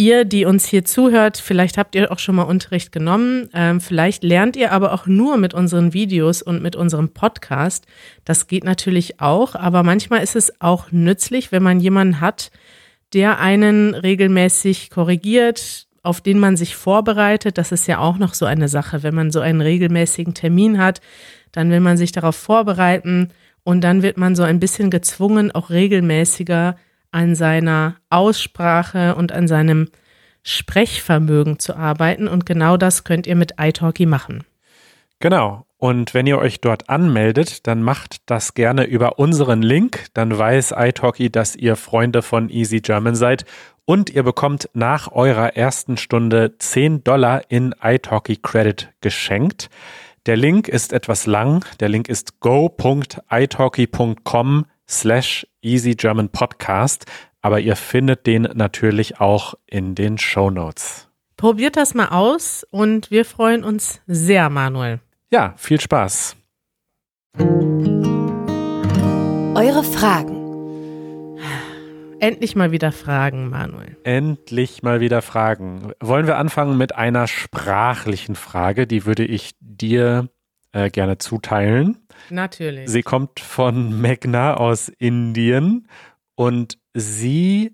Ihr, 0.00 0.24
die 0.24 0.46
uns 0.46 0.64
hier 0.64 0.86
zuhört, 0.86 1.36
vielleicht 1.36 1.76
habt 1.76 1.94
ihr 1.94 2.10
auch 2.10 2.18
schon 2.18 2.36
mal 2.36 2.44
Unterricht 2.44 2.90
genommen, 2.90 3.50
ähm, 3.52 3.82
vielleicht 3.82 4.24
lernt 4.24 4.56
ihr 4.56 4.72
aber 4.72 4.94
auch 4.94 5.04
nur 5.04 5.36
mit 5.36 5.52
unseren 5.52 5.92
Videos 5.92 6.40
und 6.40 6.62
mit 6.62 6.74
unserem 6.74 7.10
Podcast. 7.10 7.84
Das 8.24 8.46
geht 8.46 8.64
natürlich 8.64 9.20
auch, 9.20 9.54
aber 9.54 9.82
manchmal 9.82 10.22
ist 10.22 10.36
es 10.36 10.58
auch 10.58 10.90
nützlich, 10.90 11.52
wenn 11.52 11.62
man 11.62 11.80
jemanden 11.80 12.22
hat, 12.22 12.50
der 13.12 13.40
einen 13.40 13.94
regelmäßig 13.94 14.88
korrigiert, 14.88 15.86
auf 16.02 16.22
den 16.22 16.38
man 16.38 16.56
sich 16.56 16.76
vorbereitet. 16.76 17.58
Das 17.58 17.70
ist 17.70 17.86
ja 17.86 17.98
auch 17.98 18.16
noch 18.16 18.32
so 18.32 18.46
eine 18.46 18.70
Sache. 18.70 19.02
Wenn 19.02 19.14
man 19.14 19.30
so 19.30 19.40
einen 19.40 19.60
regelmäßigen 19.60 20.32
Termin 20.32 20.78
hat, 20.78 21.02
dann 21.52 21.70
will 21.70 21.80
man 21.80 21.98
sich 21.98 22.10
darauf 22.10 22.36
vorbereiten 22.36 23.32
Und 23.64 23.82
dann 23.82 24.02
wird 24.02 24.16
man 24.16 24.34
so 24.34 24.44
ein 24.44 24.60
bisschen 24.60 24.90
gezwungen, 24.90 25.50
auch 25.50 25.68
regelmäßiger 25.68 26.76
an 27.12 27.34
seiner 27.34 27.96
Aussprache 28.08 29.14
und 29.14 29.32
an 29.32 29.48
seinem 29.48 29.88
Sprechvermögen 30.42 31.58
zu 31.58 31.76
arbeiten. 31.76 32.28
Und 32.28 32.46
genau 32.46 32.76
das 32.76 33.04
könnt 33.04 33.26
ihr 33.26 33.36
mit 33.36 33.54
iTalki 33.58 34.06
machen. 34.06 34.44
Genau. 35.18 35.66
Und 35.76 36.12
wenn 36.12 36.26
ihr 36.26 36.38
euch 36.38 36.60
dort 36.60 36.90
anmeldet, 36.90 37.66
dann 37.66 37.82
macht 37.82 38.18
das 38.26 38.54
gerne 38.54 38.84
über 38.84 39.18
unseren 39.18 39.62
Link. 39.62 40.06
Dann 40.12 40.36
weiß 40.36 40.74
iTalki, 40.76 41.30
dass 41.30 41.56
ihr 41.56 41.76
Freunde 41.76 42.20
von 42.20 42.50
Easy 42.50 42.80
German 42.80 43.14
seid. 43.14 43.46
Und 43.86 44.10
ihr 44.10 44.22
bekommt 44.22 44.68
nach 44.74 45.10
eurer 45.10 45.56
ersten 45.56 45.96
Stunde 45.96 46.58
10 46.58 47.02
Dollar 47.02 47.42
in 47.48 47.74
iTalki 47.82 48.36
Credit 48.36 48.90
geschenkt. 49.00 49.70
Der 50.26 50.36
Link 50.36 50.68
ist 50.68 50.92
etwas 50.92 51.24
lang. 51.26 51.64
Der 51.80 51.88
Link 51.88 52.08
ist 52.08 52.40
go.italki.com 52.40 54.66
slash 54.90 55.46
Easy 55.62 55.94
German 55.94 56.28
Podcast. 56.28 57.06
Aber 57.40 57.60
ihr 57.60 57.76
findet 57.76 58.26
den 58.26 58.42
natürlich 58.42 59.20
auch 59.20 59.54
in 59.66 59.94
den 59.94 60.18
Show 60.18 60.50
Notes. 60.50 61.08
Probiert 61.36 61.76
das 61.76 61.94
mal 61.94 62.08
aus 62.08 62.66
und 62.70 63.10
wir 63.10 63.24
freuen 63.24 63.64
uns 63.64 64.02
sehr, 64.06 64.50
Manuel. 64.50 65.00
Ja, 65.30 65.54
viel 65.56 65.80
Spaß. 65.80 66.36
Eure 69.54 69.84
Fragen. 69.84 70.40
Endlich 72.20 72.54
mal 72.54 72.72
wieder 72.72 72.92
Fragen, 72.92 73.48
Manuel. 73.48 73.96
Endlich 74.04 74.82
mal 74.82 75.00
wieder 75.00 75.22
Fragen. 75.22 75.92
Wollen 76.00 76.26
wir 76.26 76.36
anfangen 76.36 76.76
mit 76.76 76.94
einer 76.94 77.26
sprachlichen 77.26 78.34
Frage? 78.34 78.86
Die 78.86 79.06
würde 79.06 79.24
ich 79.24 79.52
dir 79.60 80.28
äh, 80.72 80.90
gerne 80.90 81.18
zuteilen. 81.18 81.98
Natürlich. 82.28 82.88
Sie 82.88 83.02
kommt 83.02 83.40
von 83.40 84.00
Megna 84.00 84.54
aus 84.54 84.88
Indien 84.88 85.88
und 86.34 86.78
sie 86.94 87.72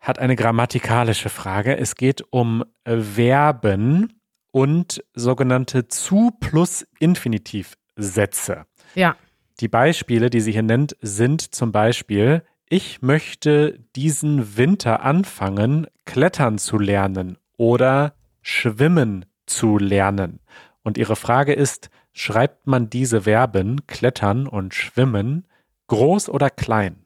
hat 0.00 0.18
eine 0.18 0.36
grammatikalische 0.36 1.28
Frage. 1.28 1.76
Es 1.76 1.94
geht 1.94 2.24
um 2.30 2.64
Verben 2.84 4.20
und 4.50 5.02
sogenannte 5.14 5.88
zu 5.88 6.30
plus 6.40 6.86
Infinitivsätze. 6.98 8.66
Ja. 8.94 9.16
Die 9.60 9.68
Beispiele, 9.68 10.30
die 10.30 10.40
sie 10.40 10.52
hier 10.52 10.62
nennt, 10.62 10.96
sind 11.00 11.54
zum 11.54 11.72
Beispiel 11.72 12.42
ich 12.68 13.02
möchte 13.02 13.78
diesen 13.94 14.56
Winter 14.56 15.02
anfangen, 15.02 15.86
klettern 16.06 16.58
zu 16.58 16.78
lernen 16.78 17.38
oder 17.56 18.14
schwimmen 18.42 19.26
zu 19.46 19.78
lernen. 19.78 20.40
Und 20.84 20.98
ihre 20.98 21.16
Frage 21.16 21.52
ist, 21.54 21.90
schreibt 22.12 22.68
man 22.68 22.88
diese 22.88 23.22
Verben 23.22 23.86
klettern 23.88 24.46
und 24.46 24.74
schwimmen 24.74 25.46
groß 25.88 26.28
oder 26.28 26.50
klein? 26.50 27.04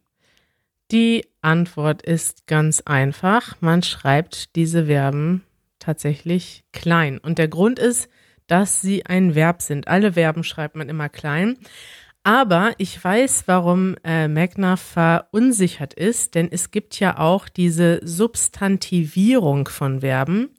Die 0.90 1.26
Antwort 1.40 2.02
ist 2.02 2.46
ganz 2.46 2.82
einfach. 2.82 3.56
Man 3.60 3.82
schreibt 3.82 4.56
diese 4.56 4.86
Verben 4.86 5.44
tatsächlich 5.78 6.64
klein. 6.72 7.18
Und 7.18 7.38
der 7.38 7.48
Grund 7.48 7.78
ist, 7.78 8.08
dass 8.46 8.80
sie 8.80 9.06
ein 9.06 9.34
Verb 9.34 9.62
sind. 9.62 9.86
Alle 9.86 10.14
Verben 10.14 10.42
schreibt 10.42 10.74
man 10.74 10.88
immer 10.88 11.08
klein. 11.08 11.58
Aber 12.24 12.72
ich 12.78 13.02
weiß, 13.02 13.44
warum 13.46 13.96
äh, 14.04 14.28
Magna 14.28 14.76
verunsichert 14.76 15.94
ist, 15.94 16.34
denn 16.34 16.48
es 16.50 16.70
gibt 16.70 16.98
ja 17.00 17.18
auch 17.18 17.48
diese 17.48 18.00
Substantivierung 18.02 19.68
von 19.68 20.00
Verben. 20.00 20.50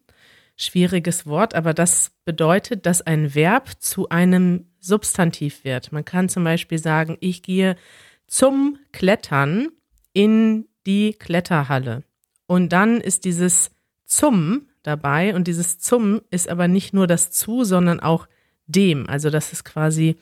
Schwieriges 0.61 1.25
Wort, 1.25 1.55
aber 1.55 1.73
das 1.73 2.11
bedeutet, 2.25 2.85
dass 2.85 3.01
ein 3.01 3.33
Verb 3.33 3.69
zu 3.79 4.09
einem 4.09 4.65
Substantiv 4.81 5.63
wird. 5.63 5.93
Man 5.93 6.03
kann 6.03 6.27
zum 6.27 6.43
Beispiel 6.43 6.77
sagen, 6.77 7.17
ich 7.21 7.43
gehe 7.43 7.77
zum 8.27 8.77
Klettern 8.91 9.69
in 10.11 10.67
die 10.85 11.13
Kletterhalle. 11.13 12.03
Und 12.45 12.73
dann 12.73 12.99
ist 12.99 13.23
dieses 13.23 13.71
zum 14.05 14.67
dabei 14.83 15.33
und 15.33 15.47
dieses 15.47 15.79
zum 15.79 16.21
ist 16.29 16.49
aber 16.49 16.67
nicht 16.67 16.93
nur 16.93 17.07
das 17.07 17.31
zu, 17.31 17.63
sondern 17.63 18.01
auch 18.01 18.27
dem. 18.67 19.07
Also 19.07 19.29
das 19.29 19.53
ist 19.53 19.63
quasi 19.63 20.17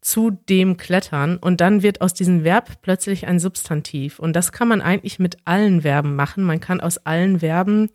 zu 0.00 0.30
dem 0.30 0.76
Klettern 0.76 1.36
und 1.36 1.60
dann 1.60 1.82
wird 1.82 2.00
aus 2.00 2.14
diesem 2.14 2.42
Verb 2.42 2.82
plötzlich 2.82 3.26
ein 3.26 3.38
Substantiv. 3.38 4.18
Und 4.18 4.34
das 4.34 4.50
kann 4.50 4.66
man 4.66 4.80
eigentlich 4.80 5.18
mit 5.18 5.36
allen 5.44 5.82
Verben 5.82 6.16
machen. 6.16 6.42
Man 6.42 6.60
kann 6.60 6.80
aus 6.80 6.98
allen 6.98 7.40
Verben 7.40 7.90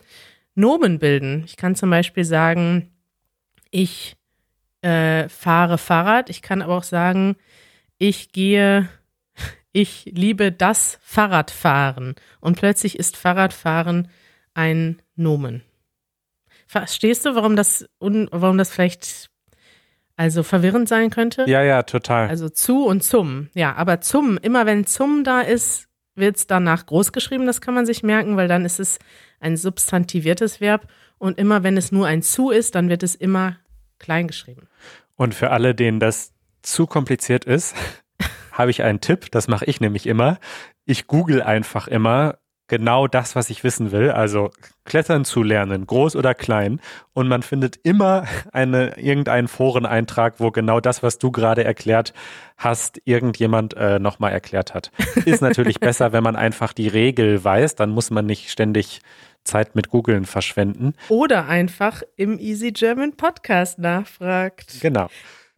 Nomen 0.56 1.00
bilden. 1.00 1.44
Ich 1.46 1.58
kann 1.58 1.76
zum 1.76 1.89
Beispiel 1.89 2.26
sagen, 2.26 2.92
ich 3.72 4.16
äh, 4.82 5.28
fahre 5.30 5.78
Fahrrad. 5.78 6.30
Ich 6.30 6.42
kann 6.42 6.62
aber 6.62 6.78
auch 6.78 6.84
sagen, 6.84 7.36
ich 7.98 8.32
gehe, 8.32 8.89
ich 9.72 10.06
liebe 10.13 10.52
das 10.52 11.00
Fahrradfahren. 11.02 12.16
Und 12.39 12.58
plötzlich 12.58 13.00
ist 13.00 13.18
Fahrradfahren 13.18 14.10
ein 14.54 15.02
Nomen. 15.16 15.63
Verstehst 16.68 17.26
du, 17.26 17.36
warum 17.36 17.56
das, 17.56 17.86
warum 18.00 18.58
das 18.58 18.72
vielleicht 18.72 19.30
also 20.16 20.44
verwirrend 20.44 20.88
sein 20.88 21.10
könnte. 21.10 21.46
Ja, 21.48 21.63
ja, 21.63 21.84
total. 21.84 22.30
Also 22.30 22.50
zu 22.50 22.86
und 22.86 23.04
zum. 23.04 23.50
Ja, 23.54 23.76
aber 23.76 24.02
zum, 24.02 24.38
immer 24.38 24.66
wenn 24.66 24.86
zum 24.86 25.24
da 25.24 25.42
ist, 25.42 25.88
wird 26.15 26.38
es 26.38 26.47
danach 26.47 26.86
groß 26.86 27.12
geschrieben, 27.12 27.45
das 27.45 27.62
kann 27.62 27.73
man 27.73 27.86
sich 27.86 28.04
merken, 28.04 28.38
weil 28.38 28.47
dann 28.47 28.65
ist 28.65 28.80
es 28.80 28.99
ein 29.39 29.58
substantiviertes 29.58 30.62
Verb. 30.62 30.88
Und 31.17 31.38
immer 31.38 31.63
wenn 31.63 31.78
es 31.78 31.91
nur 31.91 32.08
ein 32.08 32.21
zu 32.21 32.49
ist, 32.49 32.76
dann 32.76 32.89
wird 32.89 33.04
es 33.04 33.15
immer 33.15 33.58
klein 33.99 34.28
geschrieben. 34.28 34.67
Und 35.15 35.34
für 35.34 35.52
alle, 35.52 35.76
denen 35.76 35.99
das 35.99 36.34
zu 36.62 36.88
kompliziert 36.88 37.45
ist, 37.45 37.76
habe 38.52 38.71
ich 38.71 38.84
einen 38.84 39.02
Tipp, 39.02 39.32
das 39.32 39.47
mache 39.47 39.65
ich 39.65 39.80
nämlich 39.80 40.06
immer. 40.06 40.39
Ich 40.86 41.08
google 41.08 41.41
einfach 41.41 41.88
immer 41.88 42.38
genau 42.67 43.08
das, 43.08 43.36
was 43.36 43.49
ich 43.49 43.63
wissen 43.63 43.91
will, 43.91 44.12
also 44.12 44.52
Klettern 44.86 45.26
zu 45.26 45.43
lernen, 45.43 45.86
groß 45.86 46.15
oder 46.15 46.34
klein. 46.34 46.80
Und 47.13 47.28
man 47.28 47.43
findet 47.43 47.78
immer 47.84 48.26
eine, 48.52 48.97
irgendeinen 48.97 49.47
Foreneintrag, 49.47 50.36
wo 50.39 50.52
genau 50.52 50.80
das, 50.80 51.04
was 51.04 51.17
du 51.17 51.32
gerade 51.32 51.63
erklärt 51.63 52.13
hast, 52.58 53.02
irgendjemand 53.06 53.76
äh, 53.76 53.99
nochmal 53.99 54.32
erklärt 54.32 54.73
hat. 54.73 54.91
Ist 55.26 55.41
natürlich 55.41 55.80
besser, 55.80 56.12
wenn 56.13 56.23
man 56.23 56.36
einfach 56.36 56.73
die 56.73 56.88
Regel 56.88 57.43
weiß, 57.43 57.76
dann 57.76 57.91
muss 57.91 58.12
man 58.12 58.26
nicht 58.26 58.49
ständig 58.49 59.02
Zeit 59.43 59.76
mit 59.76 59.89
Googeln 59.89 60.26
verschwenden. 60.26 60.93
Oder 61.10 61.47
einfach 61.47 62.02
im 62.15 62.39
Easy 62.39 62.71
German 62.71 63.15
Podcast 63.15 63.78
nachfragt. 63.78 64.80
Genau. 64.82 65.10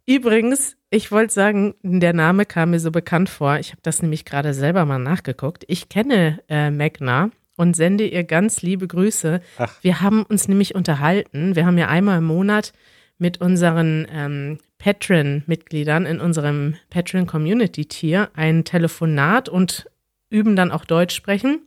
Übrigens, 0.08 0.78
ich 0.91 1.12
wollte 1.12 1.34
sagen, 1.34 1.74
der 1.82 2.13
Name 2.13 2.46
kam 2.46 2.72
mir 2.72 2.80
so 2.80 2.91
bekannt 2.91 3.30
vor. 3.30 3.58
Ich 3.58 3.72
habe 3.72 3.82
das 3.82 4.02
nämlich 4.02 4.24
gerade 4.24 4.54
selber 4.54 4.86
mal 4.86 5.00
nachgeguckt. 5.00 5.63
Ich 5.68 5.89
kenne 5.89 6.39
äh, 6.48 6.70
Magna 6.70 7.32
und 7.58 7.76
sende 7.76 8.06
ihr 8.06 8.24
ganz 8.24 8.62
liebe 8.62 8.88
Grüße. 8.88 9.41
Ach. 9.58 9.78
Wir 9.82 10.02
haben 10.02 10.24
uns 10.24 10.48
nämlich 10.48 10.76
unterhalten. 10.76 11.56
Wir 11.56 11.65
haben 11.65 11.78
ja 11.78 11.88
einmal 11.88 12.20
im 12.20 12.26
Monat 12.26 12.72
mit 13.18 13.41
unseren 13.41 14.08
ähm, 14.12 14.60
Patreon-Mitgliedern 14.78 16.06
in 16.06 16.20
unserem 16.20 16.76
Patreon-Community-Tier 16.89 18.30
ein 18.36 18.63
Telefonat 18.63 19.50
und 19.50 19.89
üben 20.30 20.56
dann 20.56 20.72
auch 20.72 20.86
Deutsch 20.86 21.15
sprechen. 21.15 21.62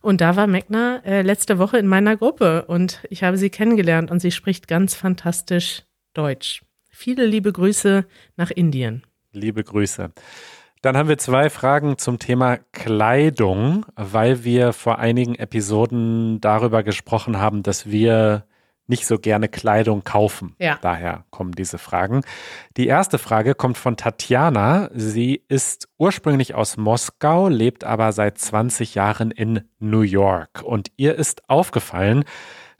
Und 0.00 0.20
da 0.20 0.36
war 0.36 0.46
Magna 0.46 1.02
äh, 1.04 1.22
letzte 1.22 1.58
Woche 1.58 1.78
in 1.78 1.86
meiner 1.86 2.16
Gruppe 2.16 2.64
und 2.64 3.00
ich 3.10 3.22
habe 3.22 3.36
sie 3.36 3.50
kennengelernt 3.50 4.10
und 4.10 4.20
sie 4.20 4.30
spricht 4.30 4.66
ganz 4.66 4.94
fantastisch 4.94 5.82
Deutsch. 6.14 6.62
Viele 7.00 7.26
liebe 7.26 7.52
Grüße 7.52 8.06
nach 8.36 8.50
Indien. 8.50 9.06
Liebe 9.30 9.62
Grüße. 9.62 10.10
Dann 10.82 10.96
haben 10.96 11.08
wir 11.08 11.16
zwei 11.16 11.48
Fragen 11.48 11.96
zum 11.96 12.18
Thema 12.18 12.56
Kleidung, 12.72 13.86
weil 13.94 14.42
wir 14.42 14.72
vor 14.72 14.98
einigen 14.98 15.36
Episoden 15.36 16.40
darüber 16.40 16.82
gesprochen 16.82 17.38
haben, 17.38 17.62
dass 17.62 17.88
wir 17.88 18.46
nicht 18.88 19.06
so 19.06 19.20
gerne 19.20 19.48
Kleidung 19.48 20.02
kaufen. 20.02 20.56
Ja. 20.58 20.76
Daher 20.82 21.24
kommen 21.30 21.52
diese 21.52 21.78
Fragen. 21.78 22.22
Die 22.76 22.88
erste 22.88 23.18
Frage 23.18 23.54
kommt 23.54 23.78
von 23.78 23.96
Tatjana. 23.96 24.90
Sie 24.92 25.44
ist 25.46 25.88
ursprünglich 25.98 26.56
aus 26.56 26.76
Moskau, 26.76 27.46
lebt 27.46 27.84
aber 27.84 28.10
seit 28.10 28.38
20 28.38 28.96
Jahren 28.96 29.30
in 29.30 29.60
New 29.78 30.00
York. 30.00 30.64
Und 30.64 30.90
ihr 30.96 31.14
ist 31.14 31.48
aufgefallen, 31.48 32.24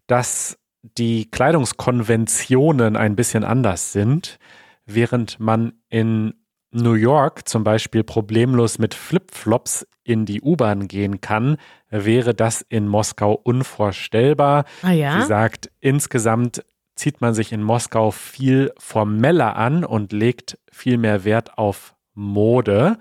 dass 0.08 0.58
die 0.96 1.30
Kleidungskonventionen 1.30 2.96
ein 2.96 3.16
bisschen 3.16 3.44
anders 3.44 3.92
sind, 3.92 4.38
während 4.86 5.38
man 5.40 5.72
in 5.88 6.34
New 6.70 6.94
York 6.94 7.48
zum 7.48 7.64
Beispiel 7.64 8.04
problemlos 8.04 8.78
mit 8.78 8.94
Flipflops 8.94 9.86
in 10.04 10.26
die 10.26 10.40
U-Bahn 10.42 10.88
gehen 10.88 11.20
kann, 11.20 11.56
wäre 11.90 12.34
das 12.34 12.62
in 12.62 12.88
Moskau 12.88 13.32
unvorstellbar. 13.32 14.64
Ah, 14.82 14.92
ja? 14.92 15.20
Sie 15.20 15.26
sagt, 15.26 15.70
insgesamt 15.80 16.64
zieht 16.94 17.20
man 17.20 17.32
sich 17.32 17.52
in 17.52 17.62
Moskau 17.62 18.10
viel 18.10 18.72
formeller 18.78 19.56
an 19.56 19.84
und 19.84 20.12
legt 20.12 20.58
viel 20.70 20.98
mehr 20.98 21.24
Wert 21.24 21.56
auf 21.56 21.94
Mode. 22.14 22.98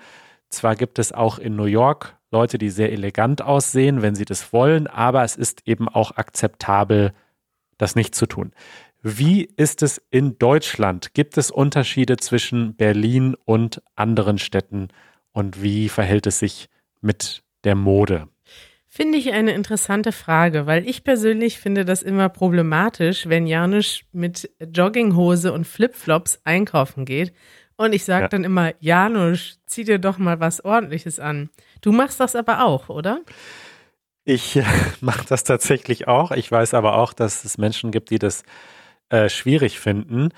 Zwar 0.49 0.75
gibt 0.75 0.99
es 0.99 1.11
auch 1.11 1.39
in 1.39 1.55
New 1.55 1.65
York 1.65 2.17
Leute, 2.31 2.57
die 2.57 2.69
sehr 2.69 2.91
elegant 2.91 3.41
aussehen, 3.41 4.01
wenn 4.01 4.15
sie 4.15 4.25
das 4.25 4.51
wollen, 4.51 4.87
aber 4.87 5.23
es 5.23 5.35
ist 5.35 5.65
eben 5.65 5.87
auch 5.87 6.17
akzeptabel, 6.17 7.13
das 7.77 7.95
nicht 7.95 8.15
zu 8.15 8.25
tun. 8.25 8.51
Wie 9.03 9.43
ist 9.55 9.83
es 9.83 10.01
in 10.09 10.37
Deutschland? 10.37 11.13
Gibt 11.13 11.37
es 11.37 11.51
Unterschiede 11.51 12.17
zwischen 12.17 12.75
Berlin 12.75 13.35
und 13.45 13.81
anderen 13.95 14.37
Städten? 14.37 14.89
Und 15.31 15.61
wie 15.61 15.87
verhält 15.87 16.27
es 16.27 16.39
sich 16.39 16.67
mit 17.01 17.43
der 17.63 17.75
Mode? 17.75 18.27
Finde 18.87 19.19
ich 19.19 19.31
eine 19.31 19.51
interessante 19.51 20.11
Frage, 20.11 20.65
weil 20.65 20.89
ich 20.89 21.03
persönlich 21.03 21.59
finde 21.59 21.85
das 21.85 22.01
immer 22.01 22.29
problematisch, 22.29 23.27
wenn 23.27 23.45
Janusz 23.45 24.01
mit 24.11 24.49
Jogginghose 24.59 25.53
und 25.53 25.67
Flipflops 25.67 26.41
einkaufen 26.45 27.05
geht. 27.05 27.31
Und 27.75 27.93
ich 27.93 28.03
sage 28.05 28.23
ja. 28.23 28.27
dann 28.29 28.43
immer, 28.43 28.73
Janusz, 28.79 29.59
zieh 29.67 29.83
dir 29.83 29.99
doch 29.99 30.17
mal 30.17 30.39
was 30.39 30.65
Ordentliches 30.65 31.19
an. 31.19 31.51
Du 31.81 31.91
machst 31.91 32.19
das 32.19 32.35
aber 32.35 32.65
auch, 32.65 32.89
oder? 32.89 33.21
Ich 34.27 34.59
mache 35.01 35.25
das 35.27 35.45
tatsächlich 35.45 36.09
auch. 36.09 36.31
Ich 36.31 36.51
weiß 36.51 36.73
aber 36.73 36.97
auch, 36.97 37.13
dass 37.13 37.45
es 37.45 37.57
Menschen 37.57 37.91
gibt, 37.91 38.09
die 38.09 38.19
das 38.19 38.43
äh, 39.09 39.29
schwierig 39.29 39.79
finden. 39.79 40.29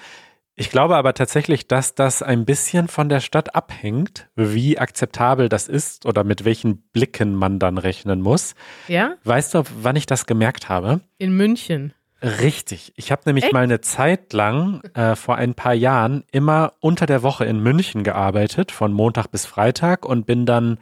Ich 0.54 0.70
glaube 0.70 0.96
aber 0.96 1.16
tatsächlich, 1.16 1.68
dass 1.68 1.96
das 1.96 2.22
ein 2.22 2.46
bisschen 2.46 2.88
von 2.88 3.10
der 3.10 3.20
Stadt 3.20 3.56
abhängt, 3.56 4.30
wie 4.36 4.78
akzeptabel 4.78 5.50
das 5.50 5.68
ist 5.68 6.06
oder 6.06 6.24
mit 6.24 6.46
welchen 6.46 6.84
Blicken 6.92 7.34
man 7.34 7.58
dann 7.58 7.80
rechnen 7.80 8.22
muss. 8.22 8.54
Ja? 8.88 9.16
Weißt 9.24 9.56
du, 9.56 9.64
wann 9.82 9.96
ich 9.96 10.06
das 10.06 10.28
gemerkt 10.28 10.70
habe? 10.70 11.00
In 11.18 11.36
München. 11.36 11.94
Richtig. 12.22 12.94
Ich 12.96 13.12
habe 13.12 13.24
nämlich 13.26 13.46
Echt? 13.46 13.54
mal 13.54 13.64
eine 13.64 13.82
Zeit 13.82 14.34
lang 14.34 14.84
äh, 14.94 15.16
vor 15.16 15.38
ein 15.38 15.56
paar 15.56 15.74
Jahren 15.74 16.26
immer 16.32 16.74
unter 16.80 17.08
der 17.08 17.24
Woche 17.24 17.46
in 17.46 17.60
München 17.64 18.04
gearbeitet, 18.04 18.72
von 18.72 18.94
Montag 18.94 19.28
bis 19.28 19.48
Freitag 19.48 20.06
und 20.06 20.28
bin 20.28 20.46
dann 20.46 20.78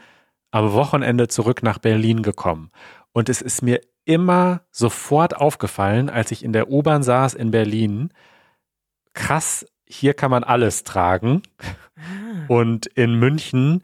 am 0.52 0.74
Wochenende 0.74 1.28
zurück 1.28 1.64
nach 1.64 1.78
Berlin 1.78 2.24
gekommen. 2.24 2.72
Und 3.12 3.30
es 3.30 3.42
ist 3.42 3.62
mir 3.62 3.82
immer 4.06 4.62
sofort 4.72 5.36
aufgefallen, 5.36 6.10
als 6.10 6.32
ich 6.32 6.44
in 6.44 6.54
der 6.54 6.70
U-Bahn 6.70 7.04
saß 7.04 7.34
in 7.34 7.52
Berlin, 7.52 8.10
krass, 9.14 9.66
hier 9.86 10.14
kann 10.14 10.32
man 10.32 10.44
alles 10.44 10.84
tragen. 10.84 11.42
Ah. 11.96 12.46
Und 12.48 12.86
in 12.88 13.16
München, 13.16 13.82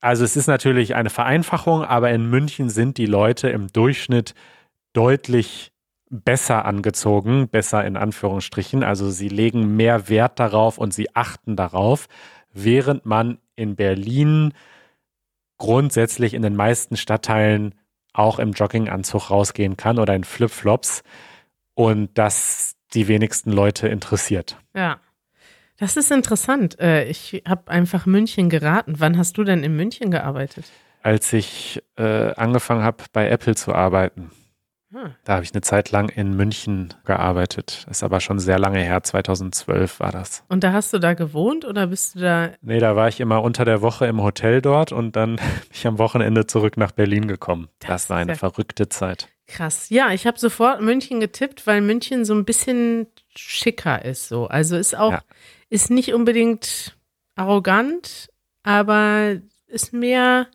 also 0.00 0.24
es 0.24 0.36
ist 0.36 0.46
natürlich 0.46 0.94
eine 0.94 1.10
Vereinfachung, 1.10 1.82
aber 1.82 2.10
in 2.10 2.30
München 2.30 2.70
sind 2.70 2.98
die 2.98 3.06
Leute 3.06 3.48
im 3.48 3.68
Durchschnitt 3.68 4.34
deutlich 4.92 5.72
besser 6.10 6.64
angezogen, 6.64 7.48
besser 7.48 7.84
in 7.84 7.96
Anführungsstrichen. 7.96 8.82
Also 8.82 9.10
sie 9.10 9.28
legen 9.28 9.76
mehr 9.76 10.08
Wert 10.08 10.38
darauf 10.38 10.78
und 10.78 10.94
sie 10.94 11.14
achten 11.14 11.56
darauf, 11.56 12.06
während 12.52 13.04
man 13.04 13.38
in 13.56 13.76
Berlin 13.76 14.52
grundsätzlich 15.58 16.34
in 16.34 16.42
den 16.42 16.56
meisten 16.56 16.96
Stadtteilen 16.96 17.74
auch 18.12 18.38
im 18.38 18.52
Jogginganzug 18.52 19.30
rausgehen 19.30 19.76
kann 19.76 19.98
oder 19.98 20.14
in 20.14 20.24
Flipflops 20.24 21.02
und 21.74 22.16
das 22.16 22.74
die 22.94 23.06
wenigsten 23.06 23.52
Leute 23.52 23.88
interessiert. 23.88 24.56
Ja. 24.74 25.00
Das 25.80 25.96
ist 25.96 26.10
interessant. 26.10 26.80
Äh, 26.80 27.04
ich 27.04 27.44
habe 27.46 27.70
einfach 27.70 28.04
München 28.04 28.50
geraten. 28.50 28.94
Wann 28.98 29.16
hast 29.16 29.38
du 29.38 29.44
denn 29.44 29.62
in 29.62 29.76
München 29.76 30.10
gearbeitet? 30.10 30.64
Als 31.02 31.32
ich 31.32 31.80
äh, 31.96 32.32
angefangen 32.34 32.82
habe, 32.82 33.04
bei 33.12 33.28
Apple 33.28 33.54
zu 33.54 33.72
arbeiten. 33.72 34.32
Hm. 34.90 35.14
Da 35.24 35.34
habe 35.34 35.44
ich 35.44 35.52
eine 35.52 35.60
Zeit 35.60 35.90
lang 35.90 36.08
in 36.08 36.34
München 36.34 36.94
gearbeitet. 37.04 37.86
Ist 37.90 38.02
aber 38.02 38.20
schon 38.20 38.38
sehr 38.38 38.58
lange 38.58 38.80
her, 38.80 39.02
2012 39.02 40.00
war 40.00 40.12
das. 40.12 40.44
Und 40.48 40.64
da 40.64 40.72
hast 40.72 40.92
du 40.92 40.98
da 40.98 41.14
gewohnt 41.14 41.66
oder 41.66 41.88
bist 41.88 42.14
du 42.14 42.20
da? 42.20 42.50
Nee, 42.62 42.78
da 42.78 42.96
war 42.96 43.08
ich 43.08 43.20
immer 43.20 43.42
unter 43.42 43.64
der 43.64 43.82
Woche 43.82 44.06
im 44.06 44.22
Hotel 44.22 44.62
dort 44.62 44.92
und 44.92 45.16
dann 45.16 45.36
bin 45.36 45.44
ich 45.72 45.86
am 45.86 45.98
Wochenende 45.98 46.46
zurück 46.46 46.76
nach 46.76 46.92
Berlin 46.92 47.28
gekommen. 47.28 47.68
Das, 47.80 47.88
das 47.88 48.10
war 48.10 48.16
eine 48.18 48.32
ja 48.32 48.38
verrückte 48.38 48.88
Zeit. 48.88 49.28
Krass. 49.46 49.88
Ja, 49.88 50.12
ich 50.12 50.26
habe 50.26 50.38
sofort 50.38 50.80
München 50.82 51.20
getippt, 51.20 51.66
weil 51.66 51.80
München 51.80 52.24
so 52.24 52.34
ein 52.34 52.44
bisschen 52.44 53.06
schicker 53.34 54.04
ist 54.04 54.28
so. 54.28 54.46
Also 54.46 54.76
ist 54.76 54.96
auch, 54.96 55.12
ja. 55.12 55.22
ist 55.70 55.90
nicht 55.90 56.12
unbedingt 56.12 56.96
arrogant, 57.34 58.30
aber 58.62 59.36
ist 59.66 59.92
mehr 59.92 60.48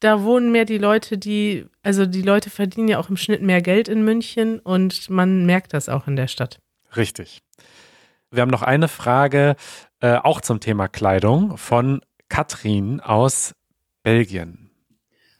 da 0.00 0.22
wohnen 0.22 0.52
mehr 0.52 0.64
die 0.64 0.78
Leute, 0.78 1.18
die, 1.18 1.66
also 1.82 2.06
die 2.06 2.22
Leute 2.22 2.50
verdienen 2.50 2.88
ja 2.88 2.98
auch 2.98 3.08
im 3.08 3.16
Schnitt 3.16 3.42
mehr 3.42 3.62
Geld 3.62 3.88
in 3.88 4.04
München 4.04 4.58
und 4.60 5.08
man 5.10 5.46
merkt 5.46 5.72
das 5.72 5.88
auch 5.88 6.06
in 6.06 6.16
der 6.16 6.28
Stadt. 6.28 6.58
Richtig. 6.96 7.40
Wir 8.30 8.42
haben 8.42 8.50
noch 8.50 8.62
eine 8.62 8.88
Frage, 8.88 9.56
äh, 10.00 10.16
auch 10.16 10.40
zum 10.40 10.60
Thema 10.60 10.88
Kleidung, 10.88 11.56
von 11.56 12.00
Katrin 12.28 13.00
aus 13.00 13.54
Belgien. 14.02 14.70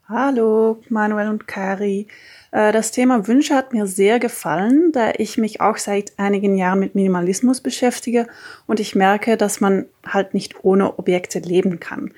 Hallo, 0.09 0.81
Manuel 0.89 1.29
und 1.29 1.49
Kari. 1.49 2.07
Äh, 2.53 2.73
das 2.73 2.93
Thema 2.93 3.27
Wünsche 3.27 3.57
hat 3.57 3.73
mir 3.73 3.89
sehr 3.89 4.21
gefallen, 4.21 4.93
da 4.93 5.11
ich 5.19 5.37
mich 5.37 5.61
auch 5.61 5.79
seit 5.79 6.17
einigen 6.17 6.57
Jahren 6.57 6.79
mit 6.79 6.95
Minimalismus 6.95 7.61
beschäftige 7.61 8.29
und 8.67 8.79
ich 8.79 8.95
merke, 8.95 9.37
dass 9.37 9.61
man 9.61 9.87
halt 10.07 10.33
nicht 10.33 10.65
ohne 10.65 10.99
Objekte 10.99 11.41
leben 11.41 11.81
kann. 11.81 12.13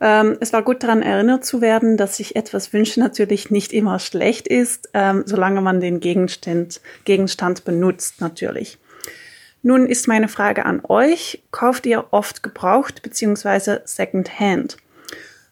Ähm, 0.00 0.38
es 0.40 0.52
war 0.52 0.62
gut 0.62 0.82
daran 0.82 1.02
erinnert 1.02 1.44
zu 1.44 1.60
werden, 1.60 1.96
dass 1.96 2.16
sich 2.16 2.34
etwas 2.34 2.72
wünschen 2.72 3.02
natürlich 3.02 3.50
nicht 3.50 3.72
immer 3.72 3.98
schlecht 3.98 4.48
ist, 4.48 4.88
ähm, 4.94 5.24
solange 5.26 5.60
man 5.60 5.80
den 5.80 6.00
Gegenstand, 6.00 6.80
Gegenstand 7.04 7.64
benutzt 7.64 8.20
natürlich. 8.20 8.78
Nun 9.62 9.86
ist 9.86 10.08
meine 10.08 10.28
Frage 10.28 10.64
an 10.64 10.80
euch, 10.88 11.42
kauft 11.50 11.84
ihr 11.84 12.06
oft 12.12 12.42
gebraucht 12.42 13.02
bzw. 13.02 13.80
Secondhand? 13.84 14.78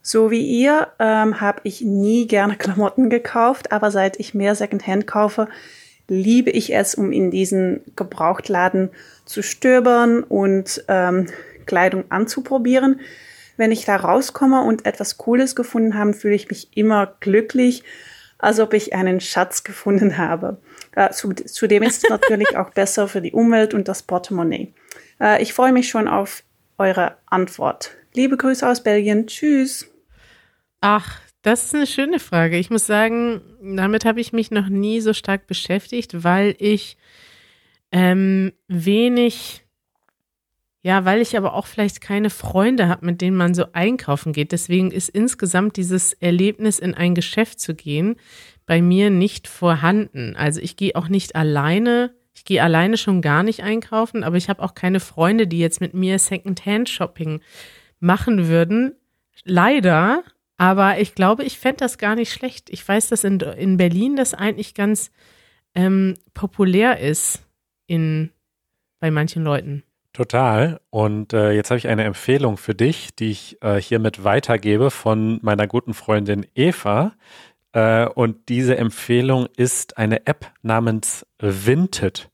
So 0.01 0.31
wie 0.31 0.47
ihr 0.47 0.89
ähm, 0.99 1.43
habe 1.43 1.61
ich 1.65 1.83
nie 1.83 2.27
gerne 2.27 2.57
Klamotten 2.59 3.11
gekauft, 3.11 3.71
aber 3.71 3.91
seit 3.91 4.19
ich 4.19 4.33
mehr 4.33 4.55
Secondhand 4.55 5.07
kaufe, 5.07 5.49
liebe 6.09 6.49
ich 6.49 6.75
es, 6.75 6.95
um 6.95 7.13
in 7.13 7.31
diesen 7.31 7.83
Gebrauchtladen 7.97 8.89
zu 9.27 9.43
stöbern 9.43 10.23
und 10.23 10.83
ähm, 10.89 11.27
Kleidung 11.67 12.05
anzuprobieren 12.09 13.01
wenn 13.59 13.73
ich 13.73 13.85
da 13.85 13.97
rauskomme 13.97 14.63
und 14.63 14.87
etwas 14.87 15.19
Cooles 15.19 15.55
gefunden 15.55 15.99
habe, 15.99 16.15
fühle 16.15 16.35
ich 16.35 16.49
mich 16.49 16.77
immer 16.77 17.17
glücklich, 17.21 17.83
als 18.39 18.61
ob 18.61 18.73
ich 18.73 18.95
einen 18.95 19.21
Schatz 19.21 19.65
gefunden 19.65 20.17
habe. 20.17 20.59
Äh, 20.93 21.11
zudem 21.11 21.83
ist 21.83 22.05
es 22.05 22.09
natürlich 22.11 22.57
auch 22.57 22.71
besser 22.71 23.09
für 23.09 23.21
die 23.21 23.33
Umwelt 23.33 23.75
und 23.75 23.89
das 23.89 24.03
Portemonnaie. 24.03 24.73
Äh, 25.21 25.43
ich 25.43 25.53
freue 25.53 25.73
mich 25.73 25.89
schon 25.89 26.09
auf 26.09 26.45
eure 26.79 27.17
Antwort. 27.27 27.91
Liebe 28.15 28.37
Grüße 28.37 28.67
aus 28.67 28.83
Belgien. 28.83 29.27
Tschüss. 29.27 29.91
Ach, 30.81 31.21
das 31.43 31.65
ist 31.65 31.75
eine 31.75 31.87
schöne 31.87 32.21
Frage. 32.21 32.59
Ich 32.59 32.71
muss 32.71 32.87
sagen, 32.87 33.41
damit 33.61 34.05
habe 34.05 34.21
ich 34.21 34.33
mich 34.33 34.53
noch 34.53 34.69
nie 34.69 35.01
so 35.01 35.13
stark 35.13 35.49
beschäftigt, 35.49 36.23
weil 36.23 36.55
ich 36.59 36.97
ähm, 37.91 38.53
wenig 38.69 39.65
ja, 40.83 41.05
weil 41.05 41.21
ich 41.21 41.37
aber 41.37 41.55
auch 41.55 41.67
vielleicht 41.67 42.01
keine 42.01 42.31
Freunde 42.31 42.89
habe, 42.89 43.05
mit 43.05 43.21
denen 43.21 43.37
man 43.37 43.55
so 43.55 43.67
einkaufen 43.73 44.33
geht. 44.33 44.53
Deswegen 44.53 44.91
ist 44.91 45.09
insgesamt 45.09 45.77
dieses 45.77 46.13
Erlebnis, 46.15 46.79
in 46.79 46.95
ein 46.95 47.15
Geschäft 47.15 47.61
zu 47.61 47.75
gehen, 47.75 48.17
bei 48.67 48.81
mir 48.81 49.11
nicht 49.11 49.49
vorhanden. 49.49 50.37
Also 50.37 50.61
ich 50.61 50.77
gehe 50.77 50.95
auch 50.95 51.09
nicht 51.09 51.35
alleine. 51.35 52.15
Ich 52.33 52.45
gehe 52.45 52.63
alleine 52.63 52.97
schon 52.97 53.23
gar 53.23 53.43
nicht 53.43 53.65
einkaufen, 53.65 54.23
aber 54.23 54.37
ich 54.37 54.49
habe 54.49 54.63
auch 54.63 54.75
keine 54.75 55.01
Freunde, 55.01 55.49
die 55.49 55.59
jetzt 55.59 55.81
mit 55.81 55.95
mir 55.95 56.19
Secondhand-Shopping 56.21 57.41
machen 57.99 58.47
würden. 58.47 58.95
Leider, 59.45 60.23
aber 60.57 61.01
ich 61.01 61.17
glaube, 61.17 61.43
ich 61.43 61.59
fände 61.59 61.79
das 61.79 61.99
gar 61.99 62.15
nicht 62.15 62.33
schlecht. 62.33 62.71
Ich 62.71 62.87
weiß, 62.87 63.09
dass 63.09 63.25
in, 63.25 63.41
in 63.41 63.77
Berlin 63.77 64.15
das 64.15 64.35
eigentlich 64.35 64.75
ganz 64.75 65.11
ähm, 65.75 66.15
populär 66.35 67.01
ist 67.01 67.43
in, 67.89 68.31
bei 69.01 69.11
manchen 69.11 69.43
Leuten. 69.43 69.83
Total. 70.19 70.81
Und 70.91 71.33
äh, 71.33 71.53
jetzt 71.53 71.71
habe 71.71 71.79
ich 71.79 71.87
eine 71.87 72.03
Empfehlung 72.03 72.57
für 72.57 72.75
dich, 72.75 73.15
die 73.15 73.31
ich 73.31 73.57
äh, 73.63 73.81
hiermit 73.81 74.25
weitergebe 74.25 74.91
von 74.91 75.39
meiner 75.43 75.69
guten 75.69 75.95
Freundin 75.95 76.45
Eva. 76.57 77.13
Äh, 77.71 78.09
und 78.09 78.49
diese 78.49 78.77
Empfehlung 78.77 79.47
ist 79.57 79.97
eine 79.97 80.27
App 80.27 80.51
namens 80.61 81.25
Vinted. 81.39 82.31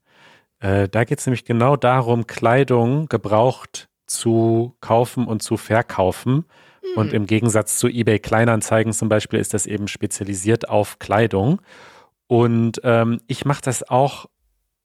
Äh, 0.61 0.89
da 0.89 1.05
geht 1.05 1.19
es 1.19 1.27
nämlich 1.27 1.45
genau 1.45 1.77
darum, 1.77 2.27
Kleidung 2.27 3.07
gebraucht 3.09 3.91
zu 4.07 4.75
kaufen 4.81 5.27
und 5.27 5.43
zu 5.43 5.59
verkaufen. 5.59 6.37
Mhm. 6.37 6.97
Und 6.99 7.13
im 7.13 7.27
Gegensatz 7.27 7.77
zu 7.77 7.89
eBay 7.89 8.19
Kleinanzeigen 8.19 8.95
zum 8.95 9.11
Beispiel 9.11 9.41
ist 9.41 9.53
das 9.53 9.67
eben 9.67 9.89
spezialisiert 9.89 10.71
auf 10.71 10.99
Kleidung. 11.01 11.61
Und 12.29 12.81
ähm, 12.83 13.21
ich 13.27 13.45
mache 13.45 13.61
das 13.61 13.87
auch 13.87 14.25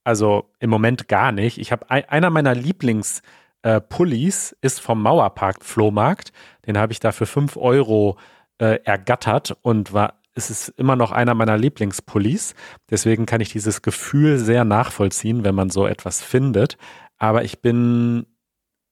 also 0.09 0.49
im 0.59 0.71
Moment 0.71 1.07
gar 1.07 1.31
nicht. 1.31 1.59
Ich 1.59 1.71
habe 1.71 1.87
einer 1.91 2.31
meiner 2.31 2.55
Lieblings 2.55 3.21
äh, 3.61 3.79
Pullis 3.79 4.57
ist 4.59 4.81
vom 4.81 5.03
Mauerpark 5.03 5.63
Flohmarkt. 5.63 6.31
Den 6.65 6.79
habe 6.79 6.91
ich 6.91 6.99
da 6.99 7.11
für 7.11 7.27
5 7.27 7.57
Euro 7.57 8.17
äh, 8.57 8.79
ergattert 8.85 9.55
und 9.61 9.93
war, 9.93 10.15
es 10.33 10.49
ist 10.49 10.69
immer 10.69 10.95
noch 10.95 11.11
einer 11.11 11.35
meiner 11.35 11.59
Lieblingspullis. 11.59 12.55
Deswegen 12.89 13.27
kann 13.27 13.39
ich 13.39 13.51
dieses 13.51 13.83
Gefühl 13.83 14.39
sehr 14.39 14.65
nachvollziehen, 14.65 15.43
wenn 15.43 15.53
man 15.53 15.69
so 15.69 15.85
etwas 15.85 16.23
findet. 16.23 16.79
Aber 17.19 17.43
ich 17.43 17.61
bin 17.61 18.25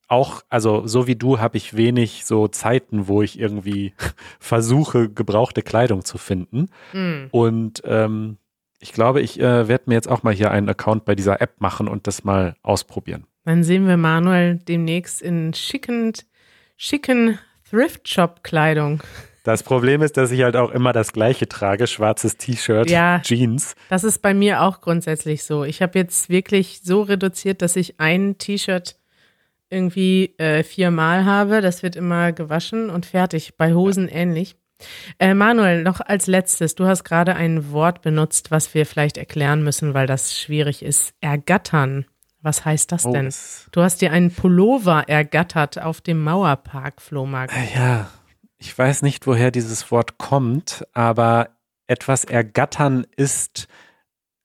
auch, 0.08 0.44
also 0.50 0.86
so 0.86 1.08
wie 1.08 1.16
du, 1.16 1.40
habe 1.40 1.58
ich 1.58 1.76
wenig 1.76 2.26
so 2.26 2.48
Zeiten, 2.48 3.08
wo 3.08 3.24
ich 3.24 3.40
irgendwie 3.40 3.96
versuche, 4.40 5.10
gebrauchte 5.10 5.64
Kleidung 5.64 6.06
zu 6.06 6.20
finden. 6.20 6.68
Mhm. 6.94 7.30
Und 7.32 7.82
ähm, 7.86 8.38
Ich 8.80 8.94
glaube, 8.94 9.22
ich 9.22 9.40
äh, 9.40 9.68
werde 9.68 9.86
mir 9.88 9.96
jetzt 9.96 10.10
auch 10.10 10.24
mal 10.24 10.34
hier 10.34 10.52
einen 10.52 10.70
Account 10.70 11.06
bei 11.06 11.16
dieser 11.16 11.42
App 11.42 11.60
machen 11.60 11.88
und 11.88 12.08
das 12.08 12.24
mal 12.24 12.56
ausprobieren. 12.62 13.26
Dann 13.46 13.64
sehen 13.64 13.88
wir 13.88 13.98
Manuel 13.98 14.58
demnächst 14.58 15.22
in 15.22 15.54
schicken, 15.54 16.14
schicken 16.76 17.40
Thrift-Shop-Kleidung. 17.70 19.02
Das 19.44 19.64
Problem 19.64 20.02
ist, 20.02 20.18
dass 20.18 20.32
ich 20.32 20.44
halt 20.44 20.58
auch 20.58 20.72
immer 20.72 20.92
das 20.92 21.14
gleiche 21.14 21.48
trage, 21.48 21.88
schwarzes 21.88 22.36
T-Shirt, 22.36 22.90
Ja. 22.90 23.22
Jeans. 23.24 23.76
Das 23.90 24.04
ist 24.04 24.22
bei 24.22 24.34
mir 24.34 24.62
auch 24.62 24.82
grundsätzlich 24.82 25.46
so. 25.46 25.64
Ich 25.64 25.82
habe 25.82 25.98
jetzt 25.98 26.30
wirklich 26.30 26.82
so 26.84 27.02
reduziert, 27.02 27.62
dass 27.62 27.78
ich 27.78 28.00
ein 28.00 28.38
T-Shirt 28.38 28.98
irgendwie 29.70 30.34
äh, 30.38 30.64
viermal 30.64 31.24
habe. 31.24 31.62
Das 31.62 31.82
wird 31.82 31.96
immer 31.96 32.34
gewaschen 32.34 32.90
und 32.90 33.06
fertig. 33.06 33.56
Bei 33.58 33.74
Hosen 33.74 34.10
ähnlich. 34.10 34.58
Äh, 35.20 35.34
Manuel, 35.34 35.84
noch 35.84 36.02
als 36.02 36.28
letztes. 36.28 36.76
Du 36.76 36.86
hast 36.86 37.04
gerade 37.04 37.36
ein 37.36 37.72
Wort 37.72 38.02
benutzt, 38.02 38.52
was 38.52 38.74
wir 38.74 38.86
vielleicht 38.86 39.18
erklären 39.18 39.64
müssen, 39.64 39.94
weil 39.94 40.08
das 40.08 40.40
schwierig 40.40 40.84
ist. 40.84 41.14
Ergattern. 41.22 42.06
Was 42.42 42.66
heißt 42.66 42.92
das 42.92 43.06
Oh, 43.06 43.12
denn? 43.12 43.34
Du 43.72 43.82
hast 43.82 44.02
dir 44.02 44.12
einen 44.12 44.32
Pullover 44.32 45.10
ergattert 45.10 45.82
auf 45.82 46.02
dem 46.02 46.24
Mauerpark-Flohmarkt. 46.24 47.54
Ja, 47.76 48.10
ich 48.58 48.78
weiß 48.78 49.02
nicht, 49.02 49.28
woher 49.28 49.52
dieses 49.52 49.92
Wort 49.92 50.18
kommt, 50.18 50.86
aber 50.94 51.50
etwas 51.88 52.26
ergattern 52.26 53.06
ist 53.16 53.68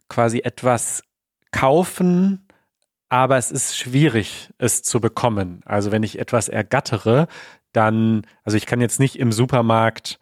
quasi 0.08 0.40
etwas 0.40 1.02
kaufen, 1.50 2.46
aber 3.08 3.36
es 3.36 3.50
ist 3.50 3.76
schwierig, 3.76 4.50
es 4.58 4.82
zu 4.82 5.00
bekommen. 5.00 5.60
Also 5.66 5.92
wenn 5.92 6.02
ich 6.02 6.18
etwas 6.18 6.48
ergattere, 6.48 7.28
dann, 7.72 8.26
also 8.44 8.56
ich 8.56 8.66
kann 8.66 8.80
jetzt 8.80 9.00
nicht 9.00 9.18
im 9.18 9.32
Supermarkt 9.32 10.18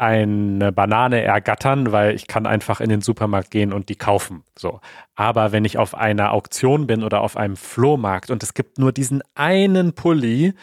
eine 0.00 0.72
Banane 0.72 1.20
ergattern, 1.22 1.92
weil 1.92 2.14
ich 2.14 2.26
kann 2.26 2.46
einfach 2.46 2.80
in 2.80 2.88
den 2.88 3.02
Supermarkt 3.02 3.50
gehen 3.50 3.72
und 3.72 3.90
die 3.90 3.96
kaufen. 3.96 4.44
So. 4.58 4.80
Aber 5.14 5.52
wenn 5.52 5.66
ich 5.66 5.76
auf 5.76 5.94
einer 5.94 6.32
Auktion 6.32 6.86
bin 6.86 7.04
oder 7.04 7.20
auf 7.20 7.36
einem 7.36 7.56
Flohmarkt 7.56 8.30
und 8.30 8.42
es 8.42 8.54
gibt 8.54 8.78
nur 8.78 8.92
diesen 8.92 9.22
einen 9.34 9.92
Pulli 9.92 10.54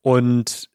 und 0.00 0.70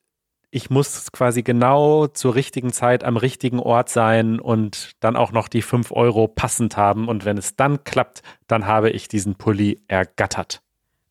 ich 0.51 0.69
muss 0.69 1.11
quasi 1.11 1.41
genau 1.41 2.05
zur 2.05 2.35
richtigen 2.35 2.71
Zeit 2.71 3.03
am 3.03 3.17
richtigen 3.17 3.59
Ort 3.59 3.89
sein 3.89 4.39
und 4.39 4.91
dann 4.99 5.15
auch 5.15 5.31
noch 5.31 5.47
die 5.47 5.63
fünf 5.63 5.91
Euro 5.91 6.27
passend 6.27 6.77
haben. 6.77 7.09
Und 7.09 7.25
wenn 7.25 7.37
es 7.37 7.55
dann 7.55 7.83
klappt, 7.83 8.21
dann 8.47 8.67
habe 8.67 8.91
ich 8.91 9.07
diesen 9.07 9.35
Pulli 9.35 9.81
ergattert. 9.87 10.61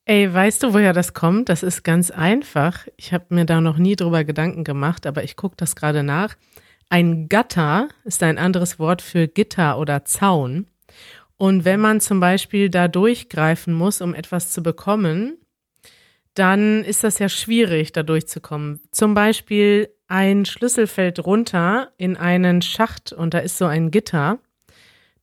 Ey, 0.06 0.32
weißt 0.32 0.62
du, 0.62 0.72
woher 0.72 0.92
das 0.92 1.12
kommt? 1.12 1.48
Das 1.48 1.62
ist 1.62 1.82
ganz 1.82 2.10
einfach. 2.10 2.86
Ich 2.96 3.12
habe 3.12 3.26
mir 3.30 3.44
da 3.44 3.60
noch 3.60 3.78
nie 3.78 3.96
drüber 3.96 4.22
Gedanken 4.22 4.62
gemacht, 4.62 5.06
aber 5.06 5.24
ich 5.24 5.34
gucke 5.34 5.56
das 5.56 5.74
gerade 5.74 6.04
nach. 6.04 6.36
Ein 6.88 7.28
Gatter 7.28 7.88
ist 8.04 8.22
ein 8.22 8.38
anderes 8.38 8.78
Wort 8.78 9.02
für 9.02 9.26
Gitter 9.26 9.78
oder 9.78 10.04
Zaun. 10.04 10.66
Und 11.36 11.64
wenn 11.64 11.80
man 11.80 12.00
zum 12.00 12.20
Beispiel 12.20 12.70
da 12.70 12.88
durchgreifen 12.88 13.74
muss, 13.74 14.00
um 14.00 14.14
etwas 14.14 14.52
zu 14.52 14.62
bekommen, 14.62 15.38
dann 16.34 16.84
ist 16.84 17.04
das 17.04 17.18
ja 17.18 17.28
schwierig, 17.28 17.92
da 17.92 18.02
durchzukommen. 18.02 18.80
Zum 18.90 19.14
Beispiel 19.14 19.88
ein 20.08 20.44
Schlüssel 20.44 20.86
fällt 20.86 21.24
runter 21.24 21.92
in 21.96 22.16
einen 22.16 22.60
Schacht 22.60 23.12
und 23.12 23.34
da 23.34 23.38
ist 23.38 23.58
so 23.58 23.66
ein 23.66 23.90
Gitter. 23.90 24.38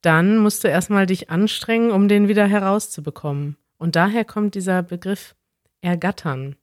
Dann 0.02 0.38
musst 0.38 0.64
du 0.64 0.68
erstmal 0.68 1.06
dich 1.06 1.30
anstrengen, 1.30 1.92
um 1.92 2.08
den 2.08 2.28
wieder 2.28 2.48
herauszubekommen. 2.48 3.58
Und 3.78 3.96
daher 3.96 4.26
kommt 4.26 4.56
dieser 4.56 4.84
Begriff 4.84 5.36
ergattern. 5.82 6.56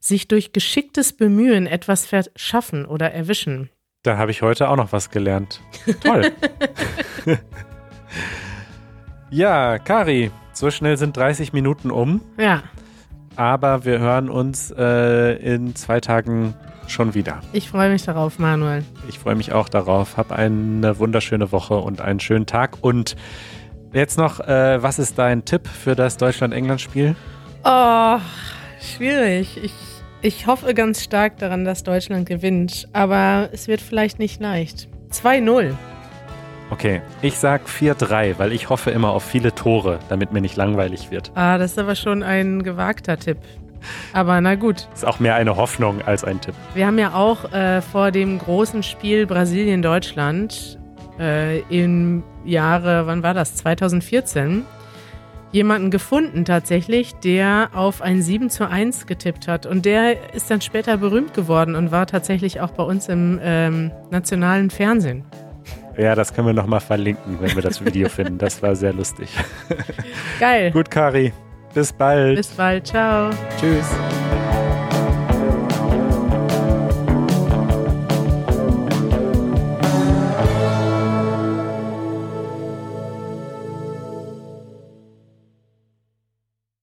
Sich 0.00 0.28
durch 0.28 0.52
geschicktes 0.52 1.12
Bemühen 1.12 1.66
etwas 1.66 2.06
verschaffen 2.06 2.84
oder 2.84 3.12
erwischen. 3.12 3.70
Da 4.02 4.18
habe 4.18 4.32
ich 4.32 4.42
heute 4.42 4.68
auch 4.68 4.74
noch 4.74 4.90
was 4.90 5.10
gelernt. 5.10 5.60
Toll. 6.02 6.32
ja, 9.30 9.78
Kari, 9.78 10.32
so 10.52 10.72
schnell 10.72 10.96
sind 10.96 11.16
30 11.16 11.52
Minuten 11.52 11.92
um, 11.92 12.20
Ja, 12.36 12.64
aber 13.36 13.84
wir 13.84 14.00
hören 14.00 14.28
uns 14.28 14.72
äh, 14.76 15.34
in 15.36 15.76
zwei 15.76 16.00
Tagen 16.00 16.54
schon 16.88 17.14
wieder. 17.14 17.40
ich 17.52 17.70
freue 17.70 17.90
mich 17.90 18.02
darauf, 18.02 18.40
Manuel. 18.40 18.84
Ich 19.08 19.20
freue 19.20 19.36
mich 19.36 19.52
auch 19.52 19.68
darauf. 19.68 20.16
Hab 20.16 20.32
eine 20.32 20.98
wunderschöne 20.98 21.52
Woche 21.52 21.74
und 21.76 22.00
einen 22.00 22.18
schönen 22.18 22.46
Tag. 22.46 22.78
Und 22.80 23.14
jetzt 23.92 24.18
noch, 24.18 24.40
äh, 24.40 24.82
was 24.82 24.98
ist 24.98 25.16
dein 25.16 25.44
Tipp 25.44 25.68
für 25.68 25.94
das 25.94 26.16
Deutschland-England-Spiel? 26.16 27.14
Oh, 27.64 28.18
schwierig. 28.80 29.62
Ich, 29.62 29.72
ich 30.22 30.46
hoffe 30.46 30.72
ganz 30.72 31.02
stark 31.02 31.38
daran, 31.38 31.64
dass 31.64 31.82
Deutschland 31.82 32.26
gewinnt, 32.26 32.88
aber 32.92 33.48
es 33.52 33.68
wird 33.68 33.80
vielleicht 33.80 34.18
nicht 34.18 34.40
leicht. 34.40 34.88
2-0. 35.10 35.74
Okay, 36.70 37.02
ich 37.20 37.36
sag 37.36 37.66
4-3, 37.66 38.38
weil 38.38 38.52
ich 38.52 38.70
hoffe 38.70 38.90
immer 38.92 39.10
auf 39.10 39.24
viele 39.24 39.54
Tore, 39.54 39.98
damit 40.08 40.32
mir 40.32 40.40
nicht 40.40 40.56
langweilig 40.56 41.10
wird. 41.10 41.30
Ah, 41.34 41.58
das 41.58 41.72
ist 41.72 41.78
aber 41.78 41.96
schon 41.96 42.22
ein 42.22 42.62
gewagter 42.62 43.18
Tipp. 43.18 43.38
Aber 44.12 44.40
na 44.40 44.54
gut. 44.54 44.88
Ist 44.94 45.04
auch 45.04 45.18
mehr 45.18 45.34
eine 45.34 45.56
Hoffnung 45.56 46.00
als 46.02 46.24
ein 46.24 46.40
Tipp. 46.40 46.54
Wir 46.74 46.86
haben 46.86 46.98
ja 46.98 47.14
auch 47.14 47.52
äh, 47.52 47.82
vor 47.82 48.12
dem 48.12 48.38
großen 48.38 48.82
Spiel 48.84 49.26
Brasilien-Deutschland 49.26 50.78
äh, 51.18 51.60
im 51.62 52.22
Jahre, 52.44 53.06
wann 53.06 53.22
war 53.22 53.34
das? 53.34 53.56
2014, 53.56 54.64
jemanden 55.52 55.90
gefunden 55.90 56.44
tatsächlich, 56.44 57.14
der 57.14 57.70
auf 57.74 58.02
ein 58.02 58.22
7 58.22 58.50
zu 58.50 58.68
1 58.68 59.06
getippt 59.06 59.46
hat. 59.46 59.66
Und 59.66 59.84
der 59.84 60.34
ist 60.34 60.50
dann 60.50 60.60
später 60.60 60.96
berühmt 60.96 61.34
geworden 61.34 61.74
und 61.74 61.92
war 61.92 62.06
tatsächlich 62.06 62.60
auch 62.60 62.70
bei 62.70 62.82
uns 62.82 63.08
im 63.08 63.38
ähm, 63.42 63.92
nationalen 64.10 64.70
Fernsehen. 64.70 65.24
Ja, 65.96 66.14
das 66.14 66.32
können 66.32 66.46
wir 66.46 66.54
nochmal 66.54 66.80
verlinken, 66.80 67.38
wenn 67.40 67.54
wir 67.54 67.62
das 67.62 67.84
Video 67.84 68.08
finden. 68.08 68.38
Das 68.38 68.62
war 68.62 68.74
sehr 68.74 68.92
lustig. 68.92 69.28
Geil. 70.40 70.70
Gut, 70.72 70.90
Kari. 70.90 71.32
Bis 71.74 71.92
bald. 71.92 72.36
Bis 72.36 72.48
bald. 72.48 72.86
Ciao. 72.86 73.30
Tschüss. 73.60 73.86